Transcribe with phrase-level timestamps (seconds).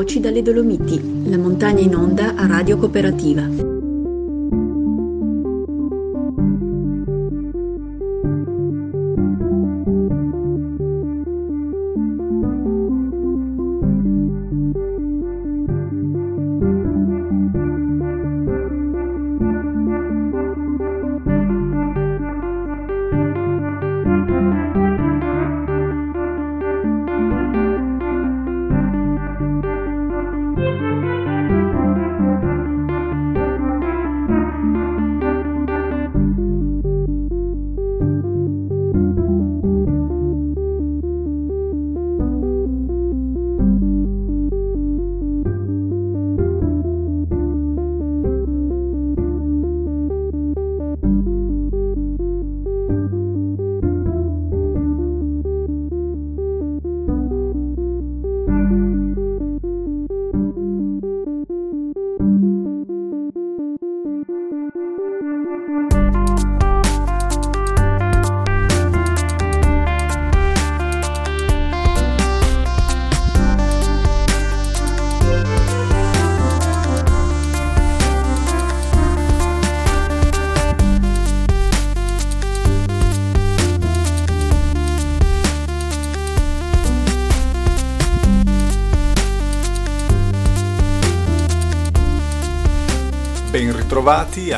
[0.00, 3.69] Voci dalle Dolomiti, la montagna in onda a Radio Cooperativa.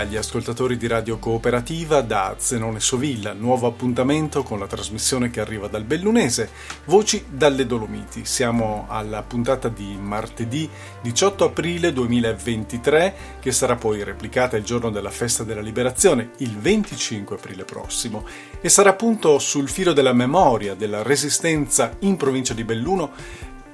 [0.03, 5.69] Agli ascoltatori di Radio Cooperativa da Zenone Sovilla, nuovo appuntamento con la trasmissione che arriva
[5.69, 6.51] dal Bellunese,
[6.87, 8.25] Voci dalle Dolomiti.
[8.25, 10.69] Siamo alla puntata di martedì
[11.03, 17.37] 18 aprile 2023 che sarà poi replicata il giorno della festa della liberazione, il 25
[17.37, 18.27] aprile prossimo,
[18.61, 23.13] e sarà appunto sul filo della memoria della resistenza in provincia di Belluno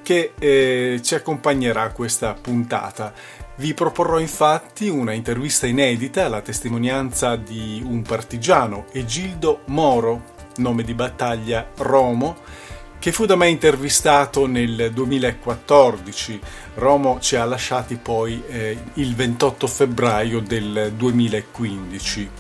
[0.03, 3.47] che eh, ci accompagnerà questa puntata.
[3.59, 10.23] Vi proporrò infatti una intervista inedita alla testimonianza di un partigiano, Egildo Moro,
[10.59, 12.37] nome di battaglia Romo,
[13.01, 16.41] che fu da me intervistato nel 2014.
[16.75, 22.31] Romo ci ha lasciati poi eh, il 28 febbraio del 2015.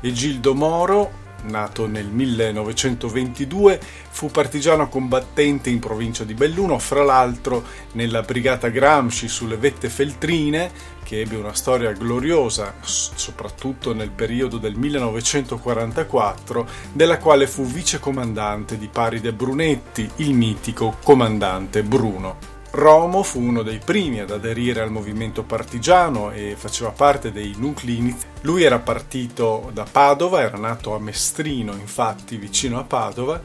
[0.00, 3.80] Egildo Moro nato nel 1922,
[4.14, 7.64] fu partigiano combattente in provincia di Belluno, fra l'altro
[7.94, 10.70] nella brigata Gramsci sulle vette feltrine,
[11.02, 18.86] che ebbe una storia gloriosa, soprattutto nel periodo del 1944, della quale fu vicecomandante di
[18.86, 22.52] Paride Brunetti, il mitico comandante Bruno.
[22.70, 27.98] Romo fu uno dei primi ad aderire al movimento partigiano e faceva parte dei nuclei
[27.98, 28.32] iniziali.
[28.40, 33.40] Lui era partito da Padova, era nato a Mestrino, infatti vicino a Padova,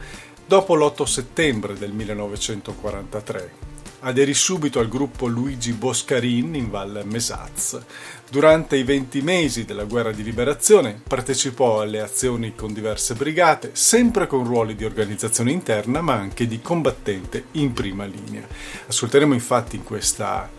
[0.50, 3.54] dopo l'8 settembre del 1943
[4.00, 7.80] aderì subito al gruppo Luigi Boscarin in Val Mesaz.
[8.28, 14.26] Durante i 20 mesi della guerra di liberazione partecipò alle azioni con diverse brigate, sempre
[14.26, 18.48] con ruoli di organizzazione interna ma anche di combattente in prima linea.
[18.88, 20.50] Ascolteremo infatti in questa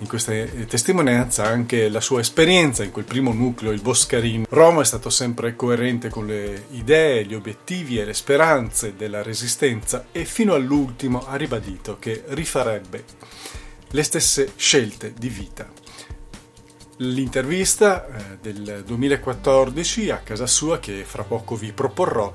[0.00, 4.46] in questa eh, testimonianza anche la sua esperienza in quel primo nucleo, il Boscarin.
[4.48, 10.06] Roma è stato sempre coerente con le idee, gli obiettivi e le speranze della resistenza
[10.12, 13.04] e fino all'ultimo ha ribadito che rifarebbe
[13.90, 15.68] le stesse scelte di vita.
[17.00, 22.32] L'intervista eh, del 2014 a casa sua, che fra poco vi proporrò,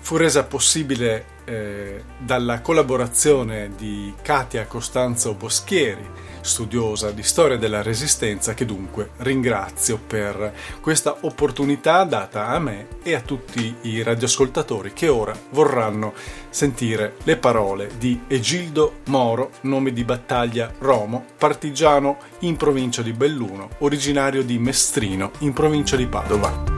[0.00, 8.54] fu resa possibile eh, dalla collaborazione di Katia Costanzo Boschieri, studiosa di storia della resistenza
[8.54, 15.08] che dunque ringrazio per questa opportunità data a me e a tutti i radioascoltatori che
[15.08, 16.14] ora vorranno
[16.48, 23.70] sentire le parole di Egildo Moro, nome di battaglia Romo, partigiano in provincia di Belluno,
[23.78, 26.76] originario di Mestrino in provincia di Padova.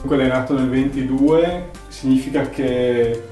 [0.00, 3.22] Dunque è nato nel 22, significa che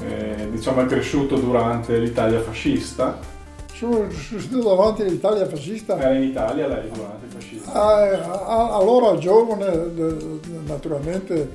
[0.00, 3.36] eh, diciamo, è cresciuto durante l'Italia fascista
[3.78, 5.96] sono stato davanti all'Italia fascista.
[5.98, 7.72] Era in Italia lei durante il fascismo?
[7.72, 11.50] Ah, allora giovane, naturalmente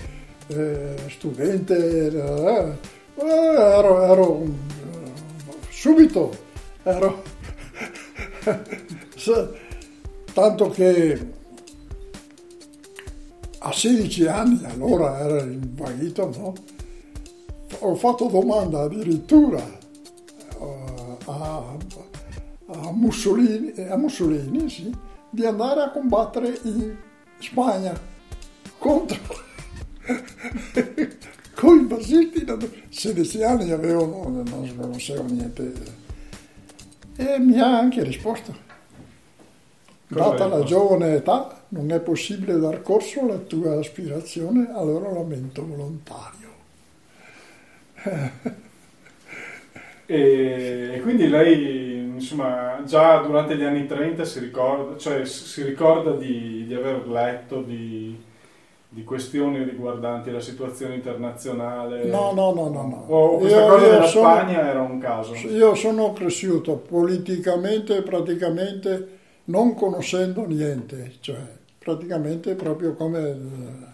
[0.47, 2.77] eh, studente, eh,
[3.15, 4.43] ero, ero,
[5.69, 6.31] subito,
[6.83, 7.23] ero,
[10.33, 11.31] tanto che
[13.59, 16.53] a 16 anni, allora ero invaghito, no?
[17.79, 19.81] ho fatto domanda addirittura
[21.25, 21.75] a,
[22.73, 24.91] a Mussolini, a Mussolini sì,
[25.29, 26.95] di andare a combattere in
[27.39, 27.93] Spagna
[28.77, 29.17] contro
[31.55, 32.45] con i basilisti.
[32.89, 35.73] 16 anni avevo, non, sapevo niente
[37.15, 38.71] E mi ha anche risposto.
[40.11, 45.65] Cosa Data la giovane età, non è possibile dar corso alla tua aspirazione, allora lamento
[45.65, 46.51] volontario.
[50.05, 56.65] E quindi lei, insomma, già durante gli anni 30 si ricorda, cioè, si ricorda di,
[56.67, 58.21] di aver letto di,
[58.89, 62.03] di questioni riguardanti la situazione internazionale?
[62.05, 63.05] No, no, no, no, no.
[63.07, 65.33] O questa Io- cosa io della sono- Spagna era un caso?
[65.35, 69.07] Io sono cresciuto politicamente praticamente
[69.45, 71.39] non conoscendo niente, cioè
[71.79, 73.29] praticamente proprio come...
[73.29, 73.91] eh,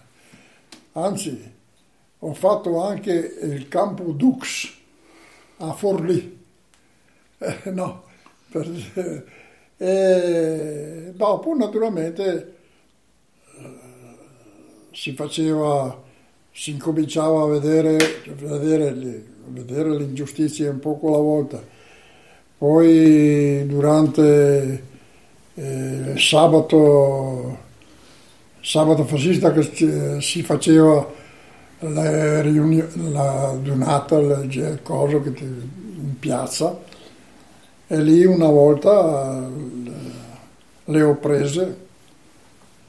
[0.94, 1.52] Anzi,
[2.20, 4.78] ho fatto anche il campo Dux
[5.60, 6.38] a Forlì.
[7.40, 8.04] Eh, no,
[8.52, 9.26] per-
[9.78, 12.56] e dopo naturalmente
[13.58, 13.70] eh,
[14.92, 15.98] si faceva,
[16.52, 17.98] si incominciava a vedere,
[18.36, 21.64] vedere, vedere le ingiustizie un poco alla volta.
[22.58, 24.84] Poi durante
[25.54, 27.58] eh, sabato,
[28.60, 31.10] sabato fascista che si faceva
[31.80, 36.78] la, riuni- la donata, il coso che ti- in piazza.
[37.88, 39.92] E lì una volta eh,
[40.86, 41.88] le ho prese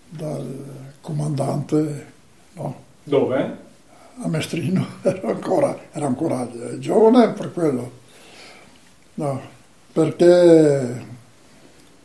[0.08, 0.64] dal
[1.00, 2.12] comandante
[2.54, 3.58] no, Dove?
[4.22, 6.48] a Mestrino, ero ancora, ero ancora
[6.78, 7.90] giovane per quello,
[9.14, 9.40] no,
[9.92, 11.04] perché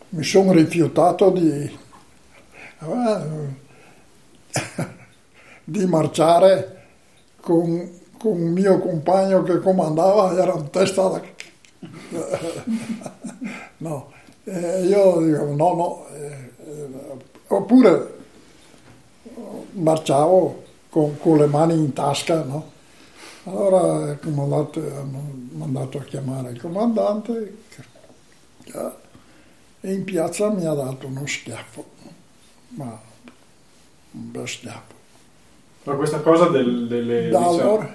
[0.09, 1.77] mi sono rifiutato di,
[5.63, 6.74] di marciare
[7.45, 11.21] con, con un mio compagno che comandava, era un testa da...
[13.77, 14.11] no,
[14.45, 16.87] eh, io dico no, no, eh, eh,
[17.47, 18.13] oppure
[19.73, 22.71] marciavo con, con le mani in tasca, no?
[23.43, 25.21] Allora il comandante hanno
[25.51, 27.57] mandato a chiamare il comandante
[29.81, 31.85] e in piazza mi ha dato uno schiaffo,
[32.69, 32.99] ma
[34.13, 34.94] un bel schiaffo.
[35.85, 37.87] Ma questa cosa del- delle, diciamo,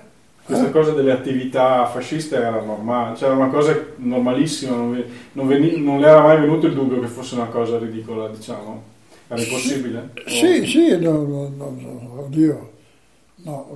[0.44, 0.70] questa eh?
[0.70, 6.00] cosa delle attività fasciste era normale, cioè era una cosa normalissima, non, non veni- non
[6.00, 8.82] le era mai venuto il dubbio che fosse una cosa ridicola, diciamo.
[9.28, 10.10] Era impossibile?
[10.26, 12.70] Sì, sì, no, no, no, oddio.
[13.42, 13.68] No,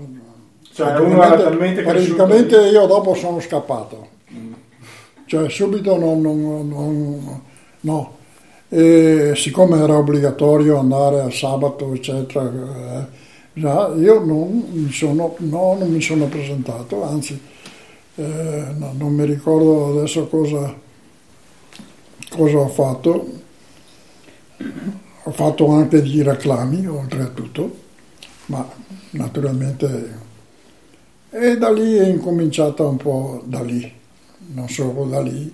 [0.72, 1.82] Cioè, cresciuto...
[1.84, 4.08] praticamente io dopo sono scappato.
[4.32, 4.52] Mm.
[5.26, 7.40] Cioè subito non, non- non-
[7.80, 8.16] no.
[8.68, 13.06] E siccome era obbligatorio andare a sabato, eccetera, eh,
[13.54, 17.40] già io non mi sono, no, non mi sono presentato, anzi
[18.16, 20.74] eh, no, non mi ricordo adesso cosa,
[22.28, 23.42] cosa ho fatto.
[25.26, 27.74] Ho fatto anche dei reclami, oltre a tutto,
[28.46, 28.68] ma
[29.10, 30.22] naturalmente...
[31.30, 33.90] E da lì è incominciata un po' da lì,
[34.52, 35.52] non solo da lì,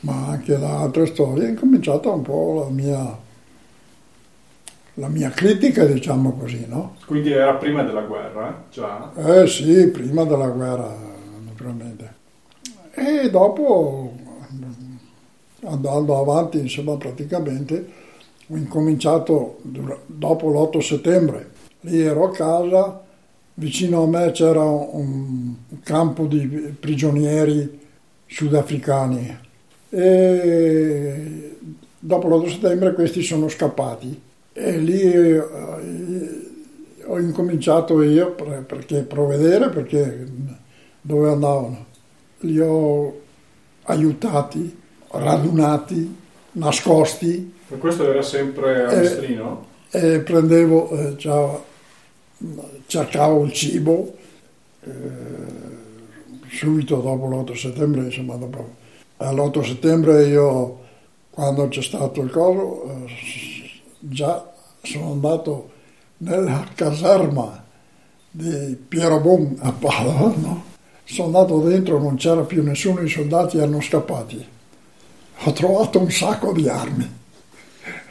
[0.00, 3.18] ma anche da altre storie, è incominciata un po' la mia,
[5.00, 6.96] la mia critica, diciamo così, no?
[7.06, 9.10] Quindi era prima della guerra, già?
[9.16, 10.94] Eh sì, prima della guerra,
[11.42, 12.14] naturalmente.
[12.92, 14.12] E dopo,
[15.64, 17.88] andando avanti, insomma, praticamente,
[18.46, 19.58] ho incominciato
[20.06, 21.48] dopo l'8 settembre.
[21.80, 23.02] Lì ero a casa,
[23.54, 27.78] vicino a me c'era un, un campo di prigionieri
[28.26, 29.38] sudafricani
[29.88, 31.56] e
[31.98, 34.28] dopo l'8 settembre questi sono scappati
[34.62, 35.42] e lì eh,
[37.06, 40.26] ho incominciato io per- perché provvedere perché
[41.00, 41.86] dove andavano
[42.40, 43.20] li ho
[43.84, 44.78] aiutati
[45.12, 46.16] radunati
[46.52, 49.66] nascosti Per questo era sempre a Mestrino?
[49.90, 51.60] e prendevo eh, già-
[52.86, 54.14] cercavo il cibo
[54.84, 54.90] eh,
[56.48, 58.76] subito dopo l'8 settembre insomma dopo
[59.18, 60.78] all'8 settembre io
[61.30, 63.12] quando c'è stato il coso eh,
[63.98, 64.49] già
[64.82, 65.70] sono andato
[66.18, 67.64] nella caserma
[68.30, 70.64] di Piero Bon a Padova no?
[71.04, 74.46] sono andato dentro non c'era più nessuno i soldati erano scappati
[75.42, 77.18] ho trovato un sacco di armi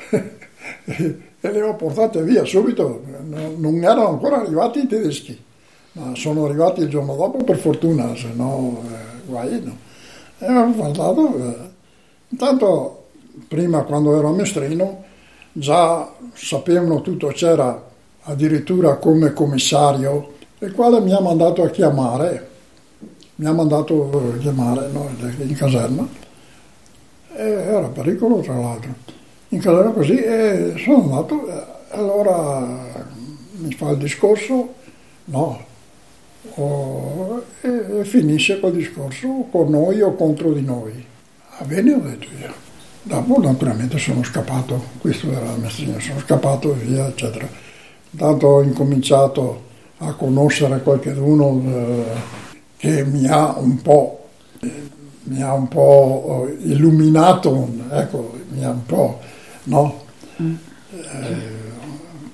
[1.42, 5.42] e le ho portate via subito, no- non erano ancora arrivati i tedeschi,
[5.94, 9.78] ma sono arrivati il giorno dopo per fortuna, se no eh, guai no.
[10.40, 11.70] E ho guardato, eh,
[12.30, 13.08] intanto
[13.48, 15.04] prima quando ero a Mestrino
[15.52, 17.88] già sapevano tutto, c'era
[18.24, 22.50] addirittura come commissario, il quale mi ha mandato a chiamare,
[23.36, 26.08] mi ha mandato a chiamare no, in caserma,
[27.34, 28.94] e era pericolo tra l'altro.
[29.50, 33.08] In caserma così e sono andato allora
[33.54, 34.74] mi fa il discorso
[35.26, 35.66] no
[37.62, 41.06] e finisce quel discorso con noi o contro di noi.
[41.58, 42.69] Va bene, ho detto io.
[43.10, 47.50] Dopo naturalmente sono scappato, questo era il mestrino, sono scappato e via, eccetera.
[48.16, 49.64] Tanto ho incominciato
[49.98, 52.04] a conoscere qualcuno eh,
[52.78, 54.30] che mi ha un po',
[55.24, 59.20] mi ha un po' illuminato, ecco, mi ha un po',
[59.64, 60.04] no?
[60.40, 60.56] Mm.
[60.92, 61.38] Eh,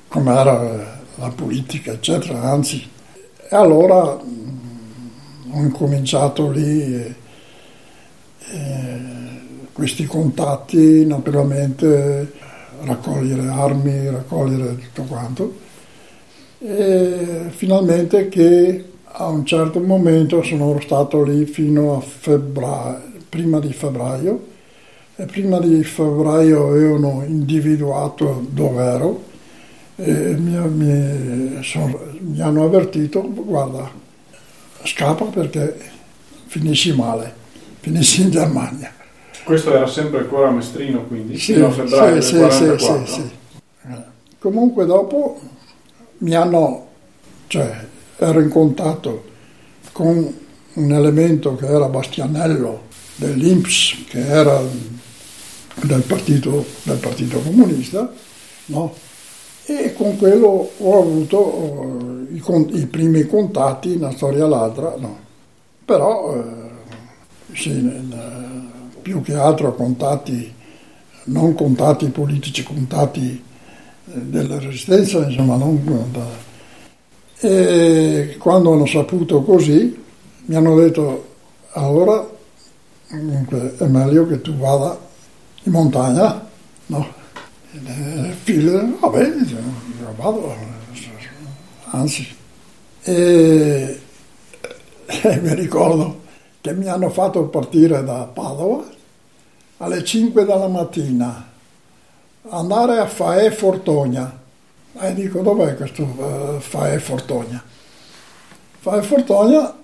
[0.09, 2.85] come era la politica, eccetera, anzi.
[3.49, 7.15] E allora mh, ho incominciato lì e,
[8.51, 9.34] e
[9.75, 12.31] questi contatti, naturalmente,
[12.83, 15.57] raccogliere armi, raccogliere tutto quanto.
[16.59, 23.73] E finalmente che a un certo momento sono stato lì fino a febbraio, prima di
[23.73, 24.47] febbraio,
[25.17, 29.23] e prima di febbraio avevano individuato dove ero
[29.97, 33.91] e mi, mi, sono, mi hanno avvertito, guarda,
[34.83, 35.77] scappa perché
[36.45, 37.33] finisci male,
[37.81, 39.03] finisci in Germania.
[39.45, 43.05] Questo era sempre ancora mestrino, quindi sì, fino a febbraio sì, del sì, 44.
[43.05, 43.31] Sì.
[44.39, 45.39] Comunque dopo
[46.19, 46.87] mi hanno,
[47.45, 47.85] cioè
[48.17, 49.23] ero in contatto
[49.91, 50.33] con
[50.73, 52.85] un elemento che era Bastianello
[53.17, 54.59] dell'Inps, che era
[55.75, 58.11] del partito, del partito comunista,
[58.65, 58.93] no?
[59.67, 65.17] e con quello ho avuto uh, i, i, primi contatti, una storia l'altra, no.
[65.85, 68.44] però uh, sì, nel,
[69.05, 70.51] più che altro contatti,
[71.25, 73.39] non contatti politici, contatti
[74.07, 75.79] eh, della resistenza, insomma, non
[77.37, 80.03] E quando hanno saputo così,
[80.45, 81.33] mi hanno detto,
[81.73, 82.27] allora
[83.07, 84.97] comunque è meglio che tu vada
[85.61, 86.43] in montagna,
[86.87, 87.07] no?
[87.73, 89.33] E figlio, vabbè,
[90.17, 90.55] vado,
[91.91, 92.27] anzi.
[93.03, 93.99] E,
[95.05, 96.23] e mi ricordo
[96.59, 98.93] che mi hanno fatto partire da Padova
[99.77, 101.49] alle 5 della mattina,
[102.49, 104.43] andare a Faè Fortogna.
[104.97, 107.61] E dico, dov'è questo uh, Faè Fortogna?
[108.79, 109.75] Faè Fortogna,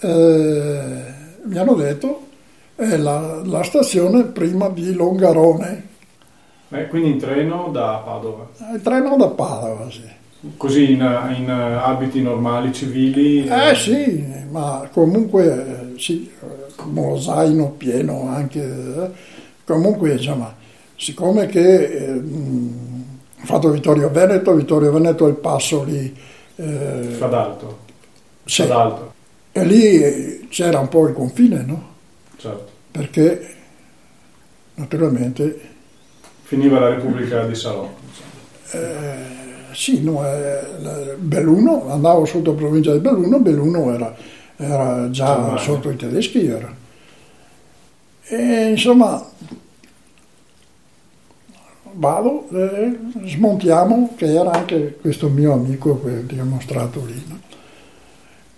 [0.00, 1.02] eh,
[1.42, 2.26] mi hanno detto,
[2.76, 5.86] è la, la, stazione prima di Longarone.
[6.68, 8.48] Beh, quindi in treno da Padova?
[8.72, 10.16] In treno da Padova, sì.
[10.56, 13.46] Così in, in abiti normali, civili?
[13.48, 16.30] Eh, eh sì, ma comunque sì,
[17.18, 19.10] zaino pieno anche.
[19.64, 20.54] Comunque, insomma,
[20.96, 26.16] siccome che eh, ho fatto Vittorio Veneto, Vittorio Veneto è il passo lì.
[26.56, 27.78] Eh, Fadalto.
[28.44, 28.62] Sì.
[28.62, 29.12] Fadalto.
[29.52, 31.86] E lì c'era un po' il confine, no?
[32.36, 32.66] Certo.
[32.90, 33.54] Perché
[34.74, 35.60] naturalmente...
[36.42, 37.90] Finiva la Repubblica di Salò.
[38.70, 39.36] Eh,
[39.72, 44.14] sì, no, eh, Belluno, andavo sotto provincia di Belluno, Belluno era,
[44.58, 46.46] era già sotto i tedeschi.
[46.46, 46.70] Era.
[48.24, 49.26] E insomma,
[51.92, 57.24] vado, eh, smontiamo, che era anche questo mio amico che ti ho mostrato lì.
[57.26, 57.40] No?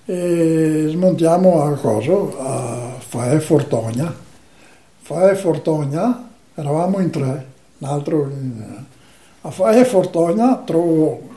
[0.07, 2.13] E smontiamo a cosa?
[2.39, 4.13] A Faè Fortogna.
[5.03, 7.47] Faè Fortogna, eravamo in tre,
[7.79, 8.23] un altro...
[8.31, 8.89] In,
[9.43, 11.29] a fare Fortogna trovo,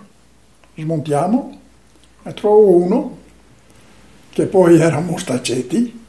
[0.76, 1.58] smontiamo
[2.24, 3.18] e trovo uno
[4.34, 6.02] che poi era Mustacetti,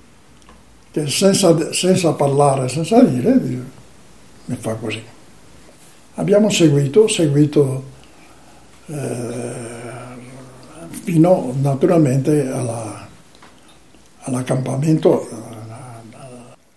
[0.90, 3.38] che senza, senza parlare, senza dire,
[4.46, 5.02] mi fa così.
[6.14, 7.84] Abbiamo seguito, seguito
[8.86, 9.52] eh,
[10.88, 13.06] fino naturalmente alla,
[14.20, 15.28] all'accampamento,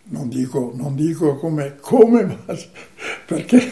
[0.09, 2.37] non dico, non dico come, come
[3.25, 3.71] perché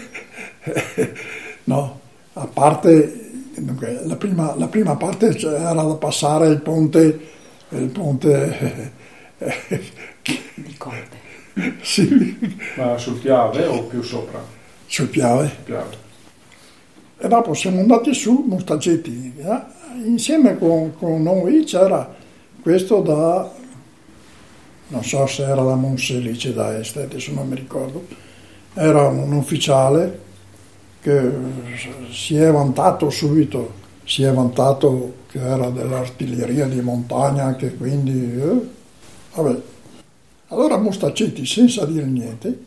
[1.66, 2.00] no,
[2.34, 3.24] a parte
[3.56, 7.20] dunque, la, prima, la, prima, parte era da passare il ponte,
[7.70, 8.92] il ponte
[9.38, 11.24] il conte.
[11.82, 12.58] Sì.
[12.76, 14.44] Ma sul Piave o più sopra?
[14.86, 15.56] Sul Piave.
[15.64, 16.04] Piave.
[17.18, 19.62] E dopo siamo andati su Mustagetti, eh?
[20.04, 22.14] insieme con, con, noi c'era
[22.62, 23.50] questo da,
[24.88, 28.06] non so se era da Monselice da Est, adesso non mi ricordo,
[28.74, 30.24] era un ufficiale
[31.02, 31.32] che
[32.12, 33.74] si è vantato subito,
[34.06, 38.40] si è vantato che era dell'artiglieria di montagna, che quindi...
[38.40, 38.70] Eh,
[39.34, 39.62] vabbè.
[40.50, 42.64] Allora Mostacetti, senza dire niente,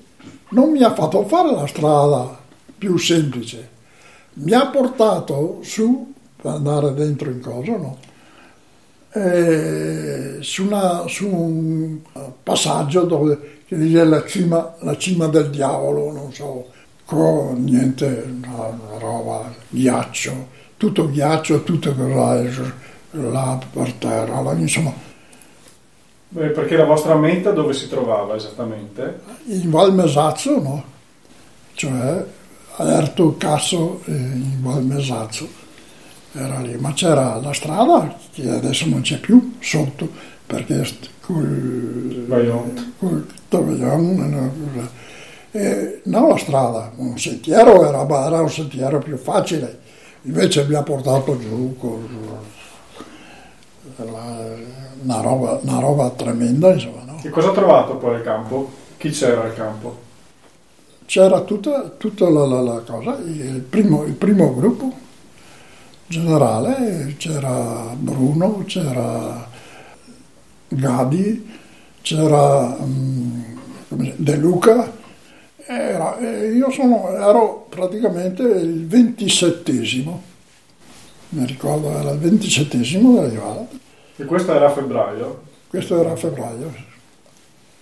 [0.51, 2.39] non mi ha fatto fare la strada
[2.77, 3.69] più semplice,
[4.35, 7.99] mi ha portato su, per andare dentro in cosa, no?
[9.11, 11.99] Eh, su, una, su, un
[12.43, 16.67] passaggio dove che dice la cima, la cima del diavolo, non so,
[17.05, 22.43] con niente, una roba, ghiaccio, tutto ghiaccio, tutto là,
[23.11, 24.93] là per terra, là, insomma.
[26.31, 29.21] Beh, perché la vostra meta dove si trovava esattamente?
[29.47, 30.85] In Val Mesazzo, no?
[31.75, 32.25] Cioè
[32.79, 35.67] Erto Casso eh, in Val Mesazzo.
[36.33, 40.09] Era lì, ma c'era la strada che adesso non c'è più sotto
[40.47, 40.87] perché
[41.21, 42.25] col,
[43.49, 44.91] Tovaglion,
[45.51, 49.79] eh, no la strada, un sentiero era, era un sentiero più facile,
[50.29, 52.07] invece mi ha portato giù con
[53.97, 57.21] una, roba, una roba tremenda, insomma, no?
[57.23, 58.71] E cosa ha trovato poi al campo?
[58.97, 60.07] Chi c'era al campo?
[61.07, 64.93] C'era tutta, tutta la, la- la cosa, il primo, il primo gruppo
[66.07, 69.49] generale, c'era Bruno, c'era
[70.69, 71.51] Gadi,
[72.03, 73.41] c'era mm,
[74.17, 74.93] De Luca,
[75.67, 80.23] era- e io sono- ero praticamente il ventisettesimo,
[81.31, 83.67] mi ricordo era il ventisettesimo della Ioala.
[84.17, 85.43] E questo era a febbraio?
[85.69, 86.75] Questo era a febbraio.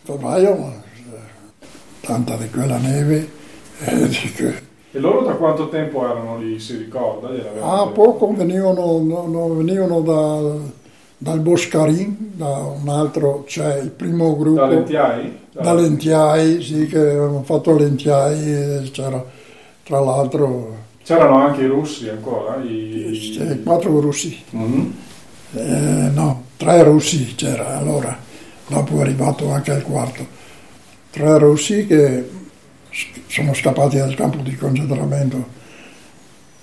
[0.02, 1.66] Febbraio, eh,
[2.02, 3.30] tanta di quella neve.
[3.86, 4.62] eh, di que-
[4.92, 7.28] E loro da quanto tempo erano lì, si ricorda?
[7.62, 10.58] Ah, poco venivano, no, no, venivano da-
[11.16, 14.60] dal Boscarin, da un altro, cioè il primo gruppo.
[14.60, 15.38] Da Lentiai?
[15.52, 19.24] Da Lentiai, sì, che avevano fatto Lentiai, e c'era
[19.86, 22.56] tra l'altro C'erano anche i russi ancora?
[22.56, 23.60] I...
[23.62, 24.42] quattro russi.
[24.50, 24.94] Mhm.
[25.52, 28.18] Eh, no, tre russi c'era allora,
[28.66, 30.26] dopo è arrivato anche il quarto.
[31.10, 32.28] Tre russi che
[33.28, 35.46] sono scappati dal campo di concentramento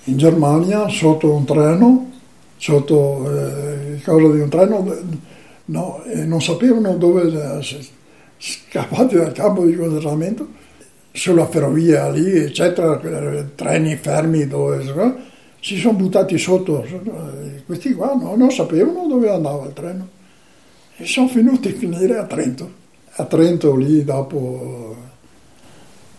[0.05, 2.11] in Germania sotto un treno,
[2.57, 5.01] sotto eh, il coso di un treno, eh,
[5.65, 7.87] no, e non sapevano dove, eh,
[8.37, 10.61] scappati dal campo di concentramento,
[11.13, 12.99] sulla ferrovia lì, eccetera,
[13.55, 14.83] treni fermi dove
[15.59, 16.85] si sono buttati sotto,
[17.65, 20.07] questi qua no, non sapevano dove andava il treno
[20.97, 22.81] e sono venuti a finire a Trento.
[23.15, 24.95] A Trento lì dopo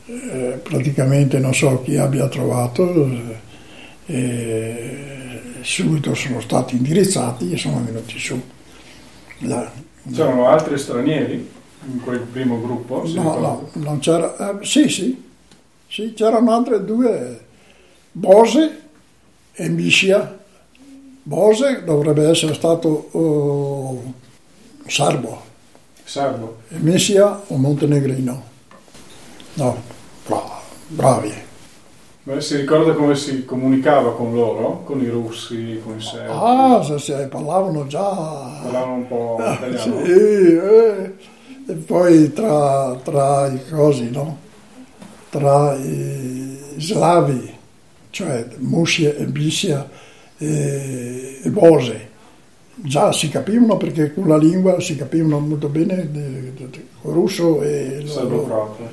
[0.07, 3.09] eh, praticamente non so chi abbia trovato,
[4.07, 8.41] eh, subito sono stati indirizzati e sono venuti su.
[9.41, 9.71] Là.
[10.13, 11.51] C'erano altri stranieri
[11.87, 13.07] in quel primo gruppo?
[13.07, 13.41] si No, ricorda?
[13.49, 15.23] no, non c'era, eh, sì, sì,
[15.89, 17.41] sì, c'erano altre due,
[18.13, 18.81] Bose
[19.53, 20.39] e Miscia.
[21.27, 24.13] Bose dovrebbe essere stato oh,
[24.87, 25.41] serbo
[26.05, 26.59] Serbo.
[26.69, 28.43] e Miscia un montenegrino.
[29.55, 29.77] No,
[30.27, 31.33] bra- bravi.
[32.25, 34.83] Beh, si ricorda come si comunicava con loro?
[34.85, 36.31] Con i russi, con i serbi?
[36.31, 38.01] Ah, se, se parlavano già...
[38.63, 40.05] Parlavano un po' Sì, italiano?
[40.05, 41.15] eh,
[41.67, 44.39] e poi tra, tra i cosi, no?
[45.31, 47.53] Tra i slavi,
[48.11, 49.89] cioè Muscia e Biscia
[50.37, 52.11] e, e Bose,
[52.75, 56.53] già si capivano perché con la lingua si capivano molto bene il
[57.03, 58.91] russo e il proprio.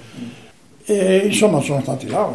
[0.84, 2.30] E insomma sono stati là,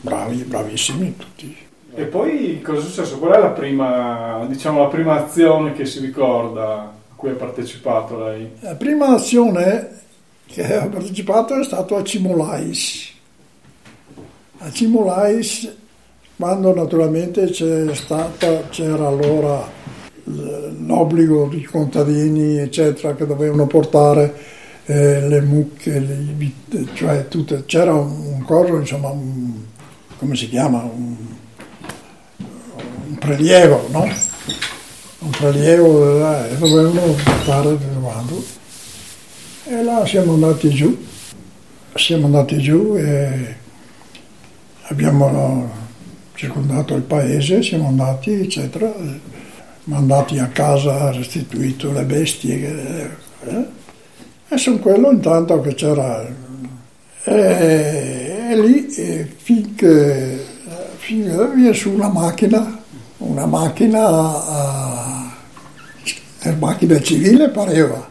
[0.00, 1.56] bravi, bravissimi tutti.
[1.92, 3.18] E poi cosa è successo?
[3.18, 8.50] Qual è la prima, diciamo, la prima azione che si ricorda cui ha partecipato lei?
[8.60, 9.98] La prima azione
[10.46, 13.10] che ho partecipato è stato a Cimolais.
[14.58, 15.70] A Cimolais,
[16.36, 19.78] quando naturalmente c'è stata, c'era allora
[20.24, 24.34] l'obbligo dei contadini, eccetera, che dovevano portare
[24.86, 26.52] eh, le mucche, le
[26.94, 29.58] cioè tutte, c'era un, un coso, insomma, un-
[30.16, 30.82] come si chiama?
[30.82, 31.16] Un,
[33.08, 34.08] un prelievo, no?
[35.22, 38.42] Un prelievo eh, e dovevano portare quadro.
[39.66, 40.96] E là siamo andati giù,
[41.94, 43.54] siamo andati giù e
[44.84, 45.70] abbiamo
[46.34, 49.20] circondato il paese, siamo andati, eccetera, e
[49.84, 53.10] mandati a casa, restituito le bestie.
[53.44, 53.66] eh,
[54.48, 56.26] e sono quello intanto che c'era.
[57.24, 60.44] E, e lì eh, finché,
[60.96, 62.82] finché viene su una macchina,
[63.18, 65.09] una macchina, a,
[66.44, 68.08] una macchina civile pareva.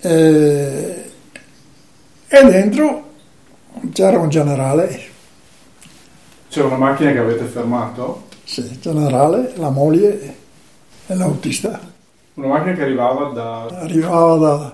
[0.00, 1.10] E,
[2.28, 3.04] e dentro
[3.92, 5.00] c'era un generale,
[6.48, 8.24] C'è una macchina che avete fermato?
[8.44, 10.34] sì, generale, la moglie
[11.06, 11.78] e l'autista.
[12.34, 14.72] Una macchina che arrivava da, Arrivava da,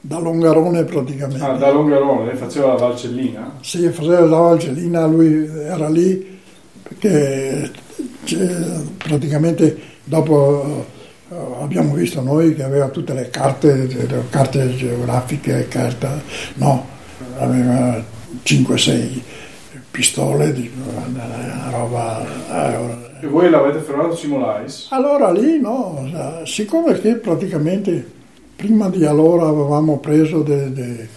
[0.00, 1.42] da Longarone praticamente.
[1.44, 3.52] ah, da Longarone, faceva la Valcellina?
[3.62, 6.40] Sì, faceva la Valcellina, lui era lì
[6.82, 7.70] perché
[8.98, 10.84] praticamente dopo eh,
[11.60, 16.08] abbiamo visto noi che aveva tutte le carte, le carte geografiche, carte,
[16.54, 16.86] no,
[17.38, 18.02] aveva
[18.42, 19.20] 5-6
[19.90, 20.70] pistole,
[21.04, 22.24] una roba...
[22.50, 24.88] eh, E voi l'avete fermato a Cimolais?
[24.90, 26.08] allora lì, no,
[26.44, 28.12] siccome che praticamente
[28.56, 31.08] prima di allora avevamo preso de, de,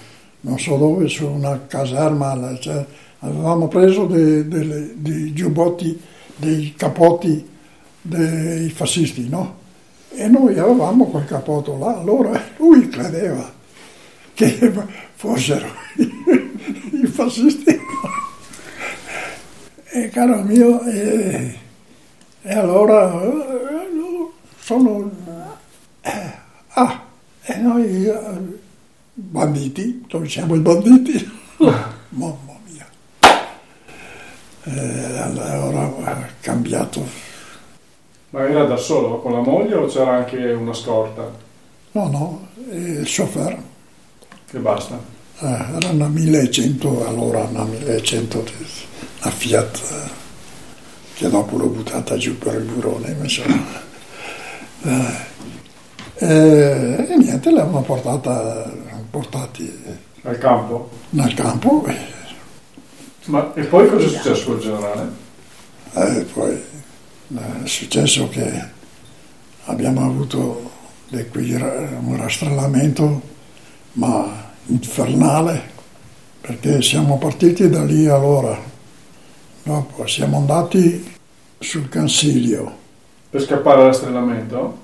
[0.42, 2.86] non so dove, su una caserma, cioè,
[3.20, 6.00] avevamo preso dei, dei giubbotti,
[6.36, 7.46] dei capotti
[8.02, 9.57] dei fascisti, no?
[10.20, 13.54] E noi avevamo quel capotto là, allora lui credeva
[14.34, 14.74] che
[15.14, 17.80] fossero i fascisti.
[19.90, 21.56] E caro mio, e,
[22.42, 23.22] e allora
[24.60, 25.12] sono...
[26.02, 26.32] Eh,
[26.70, 27.04] ah,
[27.44, 28.20] e noi eh,
[29.14, 31.32] banditi, noi siamo i banditi.
[32.10, 32.88] Mamma mia.
[34.64, 37.27] E allora ha cambiato.
[38.30, 41.32] Ma era da solo con la moglie o c'era anche una scorta?
[41.92, 43.58] No, no, il chauffeur.
[44.50, 45.00] Che basta?
[45.40, 48.38] Eh, era una 1100, allora una 1100,
[49.22, 50.10] una Fiat, eh,
[51.16, 53.86] che dopo l'ho buttata giù per il burone, insomma.
[54.84, 55.26] Eh,
[56.16, 58.72] e, e niente, l'hanno portata,
[59.10, 60.90] portati al campo.
[61.12, 61.86] Nel campo.
[61.86, 61.96] E,
[63.26, 65.12] Ma, e poi cosa è successo al generale?
[65.94, 66.62] E poi
[67.36, 68.64] è successo che
[69.66, 70.72] abbiamo avuto
[71.10, 73.22] un rastrellamento,
[73.94, 75.62] ma infernale,
[76.42, 78.58] perché siamo partiti da lì allora.
[79.64, 81.16] Dopo siamo andati
[81.60, 82.76] sul Consiglio.
[83.30, 84.78] Per scappare dal rastrellamento?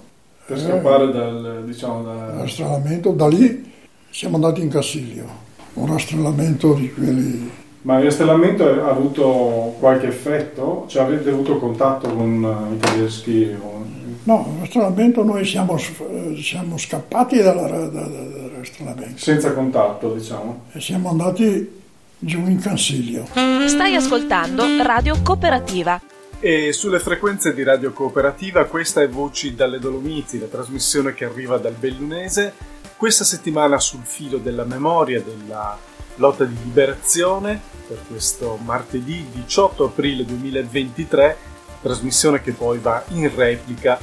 [0.46, 2.42] Per scappare dal, diciamo, da...
[2.42, 3.72] rastrellamento, da lì
[4.10, 5.26] siamo andati in Cassiglio,
[5.74, 7.62] un rastrellamento di quelli...
[7.84, 10.86] Ma il rastrellamento ha avuto qualche effetto?
[10.88, 13.56] Cioè avete avuto contatto con i tedeschi?
[13.62, 13.86] O...
[14.24, 19.14] No, il rastrellamento noi siamo, siamo scappati dal, dal.
[19.16, 20.64] Senza contatto, diciamo.
[20.72, 21.82] E siamo andati
[22.20, 23.26] giù in Consiglio.
[23.68, 26.00] Stai ascoltando Radio Cooperativa.
[26.40, 31.58] E sulle frequenze di Radio Cooperativa questa è Voci dalle Dolomiti, la trasmissione che arriva
[31.58, 32.54] dal Bellunese,
[32.96, 35.78] questa settimana sul filo della memoria della
[36.16, 41.38] lotta di liberazione per questo martedì 18 aprile 2023,
[41.82, 44.00] trasmissione che poi va in replica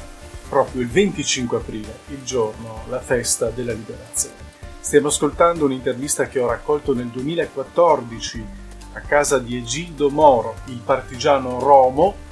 [0.48, 4.48] proprio il 25 aprile, il giorno, la festa della liberazione.
[4.80, 8.46] Stiamo ascoltando un'intervista che ho raccolto nel 2014
[8.94, 12.28] a casa di Egildo Moro, il partigiano Romo,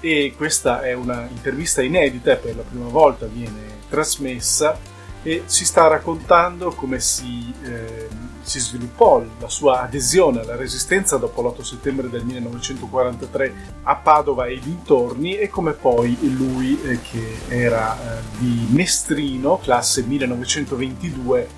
[0.00, 4.78] e questa è una intervista inedita e per la prima volta viene trasmessa
[5.22, 8.08] e ci sta raccontando come si, eh,
[8.44, 13.54] si sviluppò la sua adesione alla resistenza dopo l'8 settembre del 1943
[13.84, 20.02] a Padova e dintorni e come poi lui eh, che era eh, di Mestrino, classe
[20.02, 21.48] 1922,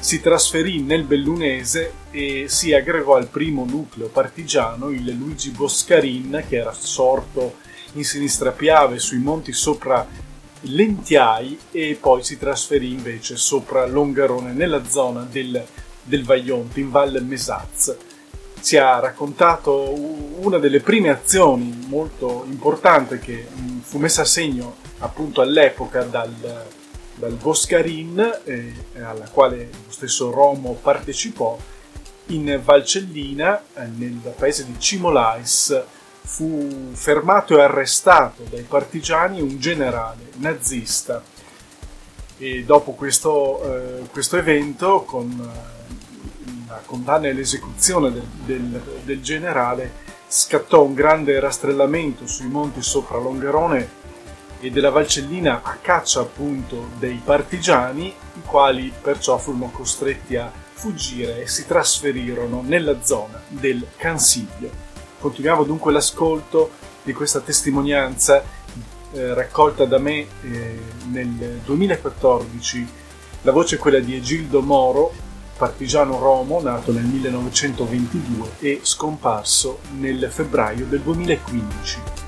[0.00, 6.56] si trasferì nel Bellunese e si aggregò al primo nucleo partigiano, il Luigi Boscarin, che
[6.56, 7.54] era sorto
[7.92, 10.06] in sinistra Piave sui monti sopra
[10.66, 15.62] Lentiai e poi si trasferì invece sopra Longarone nella zona del,
[16.04, 17.96] del Vaionte in Valle Mesaz.
[18.60, 19.92] Ci ha raccontato
[20.40, 23.46] una delle prime azioni molto importanti che
[23.82, 26.64] fu messa a segno appunto all'epoca dal,
[27.14, 31.58] dal Boscarin, eh, alla quale lo stesso Romo partecipò,
[32.28, 35.82] in Valcellina, eh, nel paese di Cimolais,
[36.26, 41.22] fu fermato e arrestato dai partigiani un generale nazista
[42.38, 45.82] e dopo questo, eh, questo evento con eh,
[46.68, 53.18] la condanna e l'esecuzione del, del, del, generale scattò un grande rastrellamento sui monti sopra
[53.18, 54.02] Longarone
[54.60, 61.42] e della Valcellina a caccia appunto dei partigiani i quali perciò furono costretti a fuggire
[61.42, 64.70] e si trasferirono nella zona del Cansiglio.
[65.20, 66.70] Continuiamo dunque l'ascolto
[67.02, 68.42] di questa testimonianza
[69.14, 70.78] eh, raccolta da me eh,
[71.10, 72.88] nel 2014.
[73.42, 75.12] La voce è quella di Egildo Moro,
[75.56, 82.23] partigiano romo, nato nel 1922 e scomparso nel febbraio del 2015.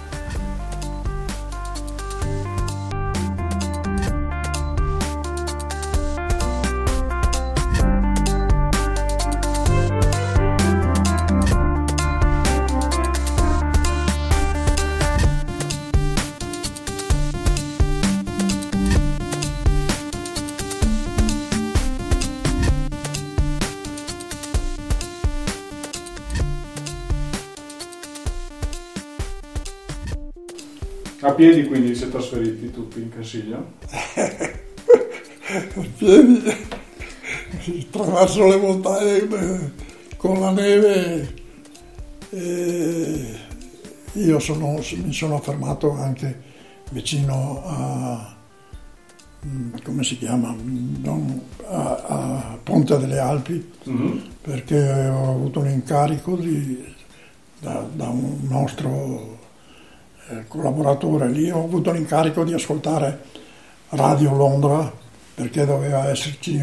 [31.36, 33.74] Piedi quindi si è trasferiti tutti in Consiglio?
[33.78, 36.42] a piedi,
[37.88, 39.72] attraverso le montagne
[40.16, 41.34] con la neve.
[42.30, 43.34] E
[44.12, 46.42] io sono, mi sono fermato anche
[46.90, 48.34] vicino a
[49.46, 50.54] mm, come si chiama,
[51.68, 54.22] a, a Ponte delle Alpi, Mhm.
[54.42, 56.94] perché ho avuto un incarico di-
[57.60, 59.35] da, da un nostro
[60.48, 63.24] collaboratore lì, ho avuto l'incarico di ascoltare
[63.90, 64.92] Radio Londra,
[65.34, 66.60] perché doveva esserci,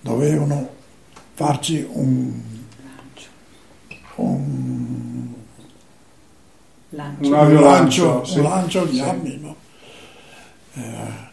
[0.00, 0.68] dovevano
[1.34, 2.32] farci un,
[4.16, 5.34] un
[6.90, 7.28] Lancio.
[7.28, 8.38] Un un lancio, sì.
[8.38, 9.00] un lancio di Sì.
[9.02, 9.38] armi.
[9.40, 9.56] No?
[10.74, 11.24] Eh,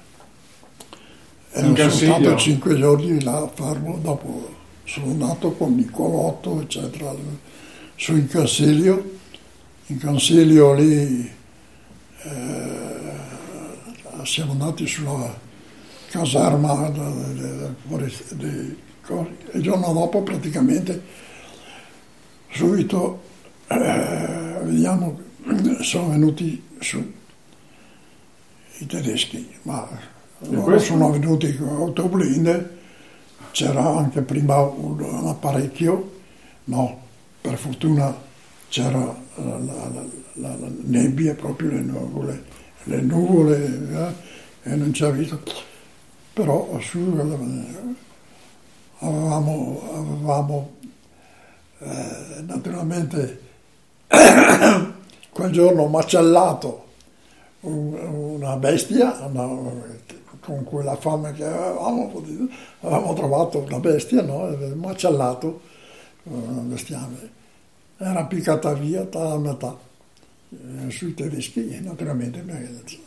[1.51, 4.49] ero stato cinque giorni là a farlo, dopo
[4.83, 7.13] sono andato con Nicolotto, eccetera,
[7.95, 9.11] su in Consiglio.
[9.87, 11.31] In Consiglio lì
[12.23, 15.33] eh, siamo andati sulla
[16.09, 16.91] caserma
[17.87, 19.29] fuori di- cose.
[19.51, 21.01] e il giorno dopo praticamente
[22.49, 23.21] subito
[23.67, 25.19] eh, vediamo
[25.81, 27.11] sono venuti su
[28.77, 29.87] i tedeschi ma
[30.49, 32.77] loro sono venuti con autoblinde
[33.51, 36.19] c'era anche prima un, un apparecchio
[36.65, 37.01] no
[37.41, 38.15] per fortuna
[38.73, 38.99] c'era
[39.35, 42.43] la, la- la- la- la nebbia proprio le nuvole
[42.85, 43.57] le nuvole
[44.63, 45.39] eh, e non c'è visto
[46.33, 47.95] però su eh,
[48.99, 50.71] avevamo, avevamo
[51.79, 53.39] eh, naturalmente
[55.31, 56.85] quel giorno macellato
[57.61, 57.93] un-
[58.39, 60.01] una bestia una-
[60.39, 62.11] con quella fame che avevamo,
[62.81, 64.47] avevamo trovato una bestia, no?
[64.75, 65.61] Macellato
[66.23, 67.31] una bestiame.
[68.03, 69.77] Era piccata via dalla metà
[70.49, 72.99] eh, sui tedeschi, naturalmente perché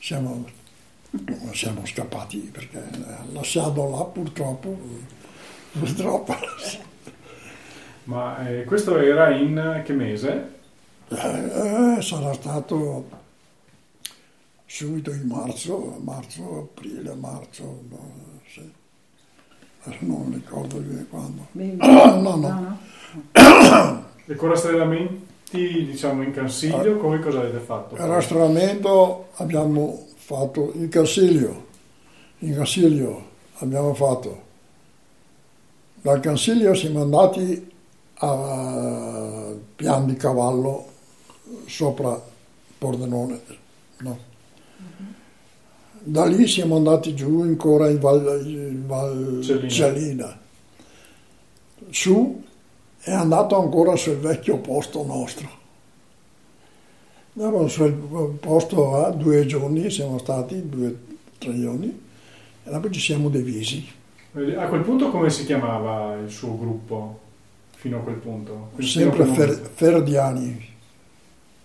[0.00, 0.44] siamo,
[1.52, 4.76] siamo scappati perché eh, lasciato là purtroppo,
[5.70, 6.36] purtroppo
[8.04, 10.52] Ma eh, questo era in che mese?
[11.08, 13.08] Eh, sarà stato
[14.66, 18.12] subito in marzo, marzo, aprile, marzo, no,
[18.48, 18.72] sì.
[20.00, 21.46] Non ricordo bene quando.
[22.22, 22.78] No, no.
[24.26, 27.94] E con rastrellamenti, diciamo, in consiglio, come cosa avete fatto?
[27.94, 31.66] Il rastreamento abbiamo fatto in Consiglio,
[32.38, 33.22] in Consiglio
[33.56, 34.42] abbiamo fatto,
[36.00, 37.70] dal Consiglio siamo andati
[38.14, 40.86] a Pian di Cavallo
[41.66, 42.18] sopra
[42.78, 43.40] Pordenone,
[43.98, 44.18] no?
[46.06, 49.68] Da lì siamo andati giù ancora in Val, in Val.
[49.68, 50.38] Cellina.
[51.90, 52.42] Su
[53.04, 55.62] è andato ancora sul vecchio posto nostro.
[57.36, 57.92] Andiamo sul
[58.40, 60.96] posto a due giorni, siamo stati due,
[61.36, 62.00] tre giorni,
[62.64, 63.86] e dopo ci siamo divisi.
[64.56, 67.20] A quel punto come si chiamava il suo gruppo?
[67.76, 68.70] Fino a quel punto?
[68.74, 69.70] Quindi Sempre Fer-.
[69.74, 70.74] Ferdiani,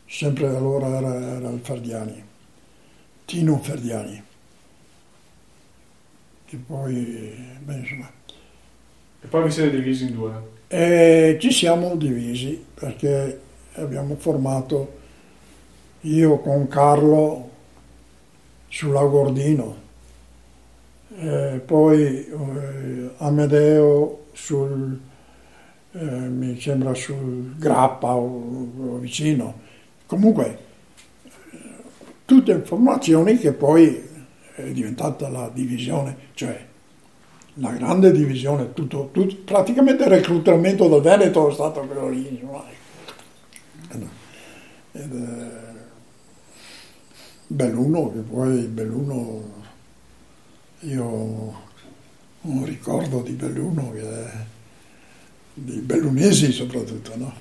[0.05, 2.23] sempre allora era, era il Ferdiani,
[3.23, 4.23] Tino Ferdiani.
[6.45, 8.11] Che poi, beh, insomma,
[9.21, 10.57] E poi vi siete divisi in due.
[10.71, 13.41] E ci siamo divisi perché
[13.73, 14.97] abbiamo formato
[16.01, 17.49] io con Carlo
[18.67, 19.75] sulla Gordino,
[21.17, 24.99] e poi eh, Amedeo sul,
[25.91, 29.61] eh, mi sembra sul Grappa o, o vicino.
[30.05, 30.57] Comunque,
[32.25, 34.07] tutte informazioni che poi
[34.53, 36.67] è diventata la divisione, cioè
[37.59, 42.47] la grande divisione, tutto, tutto- praticamente il reclutamento del Veneto è stato quello lì.
[47.51, 49.43] Belluno, che poi Belluno,
[50.81, 51.61] io ho
[52.41, 54.31] un ricordo di Belluno, che è,
[55.55, 57.33] di bellunesi soprattutto, no?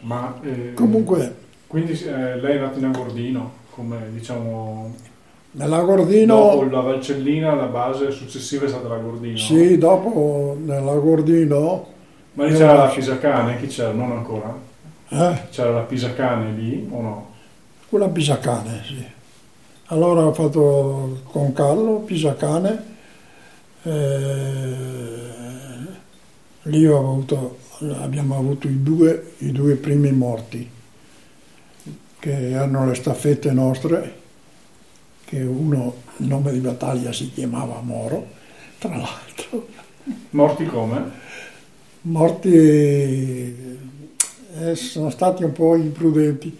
[0.00, 1.36] Ma eh, Comunque,
[1.66, 4.96] quindi eh, lei è nato in Agordino, come diciamo
[5.52, 9.36] nella dopo Gordino, la Valcellina, la base successiva è stata la Gordino.
[9.36, 11.86] sì, dopo nella Gordino,
[12.34, 13.92] Ma lì c'era la Pisacane, chi c'era?
[13.92, 14.54] Non ancora?
[15.10, 17.30] eh, C'era la Pisacane lì o no?
[17.88, 19.04] Quella Pisacane, sì.
[19.86, 22.84] Allora ho fatto con Carlo Pisacane,
[23.82, 25.30] eh,
[26.62, 27.58] lì avuto-
[28.00, 30.68] abbiamo avuto i due, i due primi morti,
[32.18, 34.20] che erano le staffette nostre,
[35.32, 38.26] che uno, il nome di battaglia si chiamava Moro,
[38.78, 39.66] tra l'altro.
[40.30, 41.00] Morti come?
[42.02, 42.48] morti
[44.54, 46.56] eh, sono stati un po' imprudenti.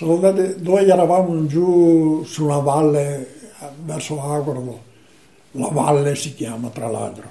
[0.00, 3.18] Andati- noi eravamo giù sulla valle
[3.60, 4.82] eh, verso Agordo,
[5.52, 7.28] la valle si chiama tra l'altro.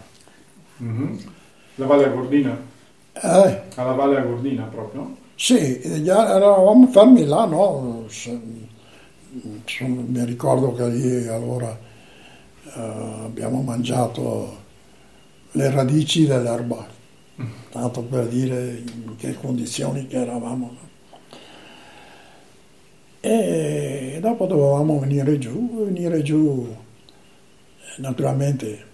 [0.79, 1.33] Mhm.
[1.75, 2.57] La Valle Agordina?
[3.13, 5.17] Eh, Alla Valle Agordina proprio?
[5.35, 8.05] sì, e già eravamo fermi là, no?
[9.43, 11.77] Insomma, mi ricordo che lì allora
[12.73, 12.79] eh,
[13.25, 14.63] abbiamo mangiato
[15.51, 16.87] le radici dell'erba,
[17.69, 20.83] tanto per dire in che condizioni che eravamo.
[23.19, 26.73] E dopo dovevamo venire giù, venire giù
[27.97, 28.85] naturalmente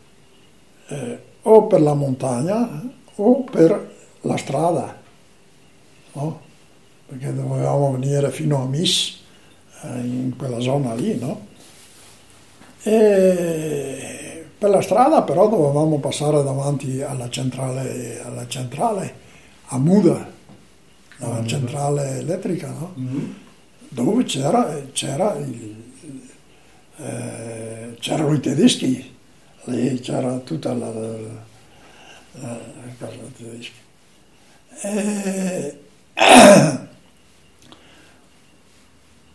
[0.88, 2.82] eh, o per la montagna
[3.16, 5.00] o per la strada,
[6.14, 6.42] no?
[7.06, 9.21] perché dovevamo venire fino a Miss, eh,
[9.84, 11.48] in quella zona lì, no?
[12.84, 19.16] E per la strada però dovevamo passare davanti alla centrale, alla centrale
[19.68, 20.30] a Muda,
[21.18, 22.94] la centrale elettrica, no?
[23.00, 23.50] Mm-hmm
[23.94, 25.76] dove c'era, c'era il,
[26.96, 29.16] eh, c'erano i tedeschi,
[29.66, 31.28] lì c'era tutta la, la,
[32.40, 32.58] la
[32.98, 33.80] cosa tedesca.
[34.82, 35.80] E,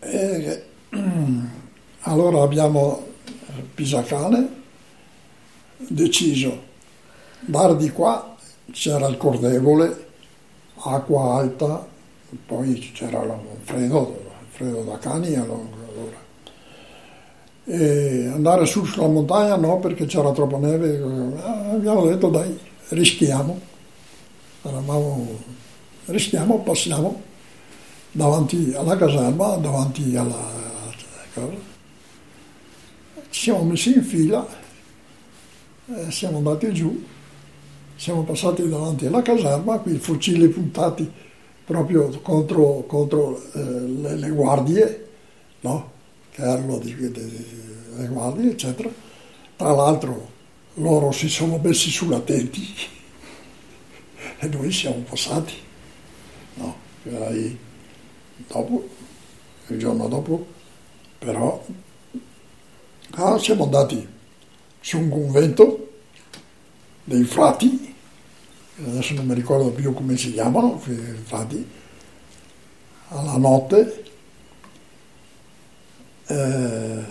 [0.06, 0.64] e,
[2.00, 3.04] allora abbiamo
[3.74, 4.48] Pisacane
[5.76, 6.62] deciso,
[7.40, 8.36] dar di qua
[8.72, 10.06] c'era il cordevole,
[10.76, 11.86] acqua alta,
[12.46, 15.84] poi c'era il freddo Fredo da Cani allora.
[17.68, 22.58] E andare su sulla montagna no perché c'era troppa neve, eh, abbiamo detto dai,
[22.90, 23.60] rischiamo,
[24.62, 25.28] eravamo,
[26.06, 27.25] rischiamo, passiamo
[28.16, 30.50] davanti alla caserma, davanti alla
[31.35, 31.74] cosa.
[33.29, 34.46] Ci siamo messi in fila,
[36.09, 37.05] siamo andati giù,
[37.94, 41.11] siamo passati davanti alla caserma, qui i fucili puntati
[41.64, 45.09] proprio contro, contro eh, le, le, guardie,
[45.61, 45.90] no?
[46.31, 47.46] che erano di, di, di,
[47.96, 48.88] le guardie, eccetera.
[49.57, 50.35] Tra l'altro
[50.74, 52.62] loro si sono messi sulla tenti
[54.38, 55.52] e noi siamo passati.
[56.55, 57.64] No, Poi,
[58.49, 58.88] dopo,
[59.68, 60.46] il giorno dopo,
[61.18, 61.64] però,
[63.12, 64.07] ah, siamo andati
[64.81, 65.90] su un convento
[67.05, 67.94] dei frati
[68.85, 71.66] adesso non mi ricordo più come si chiamano, infatti,
[73.09, 74.05] alla notte
[76.27, 77.05] eh,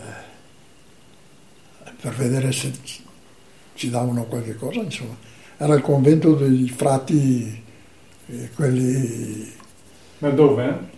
[1.99, 2.71] per vedere se
[3.73, 5.15] ci davano qualche cosa, insomma.
[5.57, 7.63] Era il convento dei frati,
[8.27, 9.53] eh, quelli...
[10.19, 10.93] Ma dove?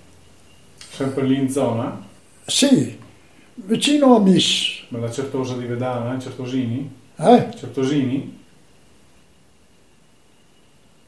[0.97, 2.03] Sempre lì in zona?
[2.43, 2.97] Sì,
[3.53, 4.85] vicino a Mis.
[4.87, 6.91] Ma la Certosa di Vedana, Certosini?
[7.17, 7.49] Eh?
[7.55, 8.43] Certosini?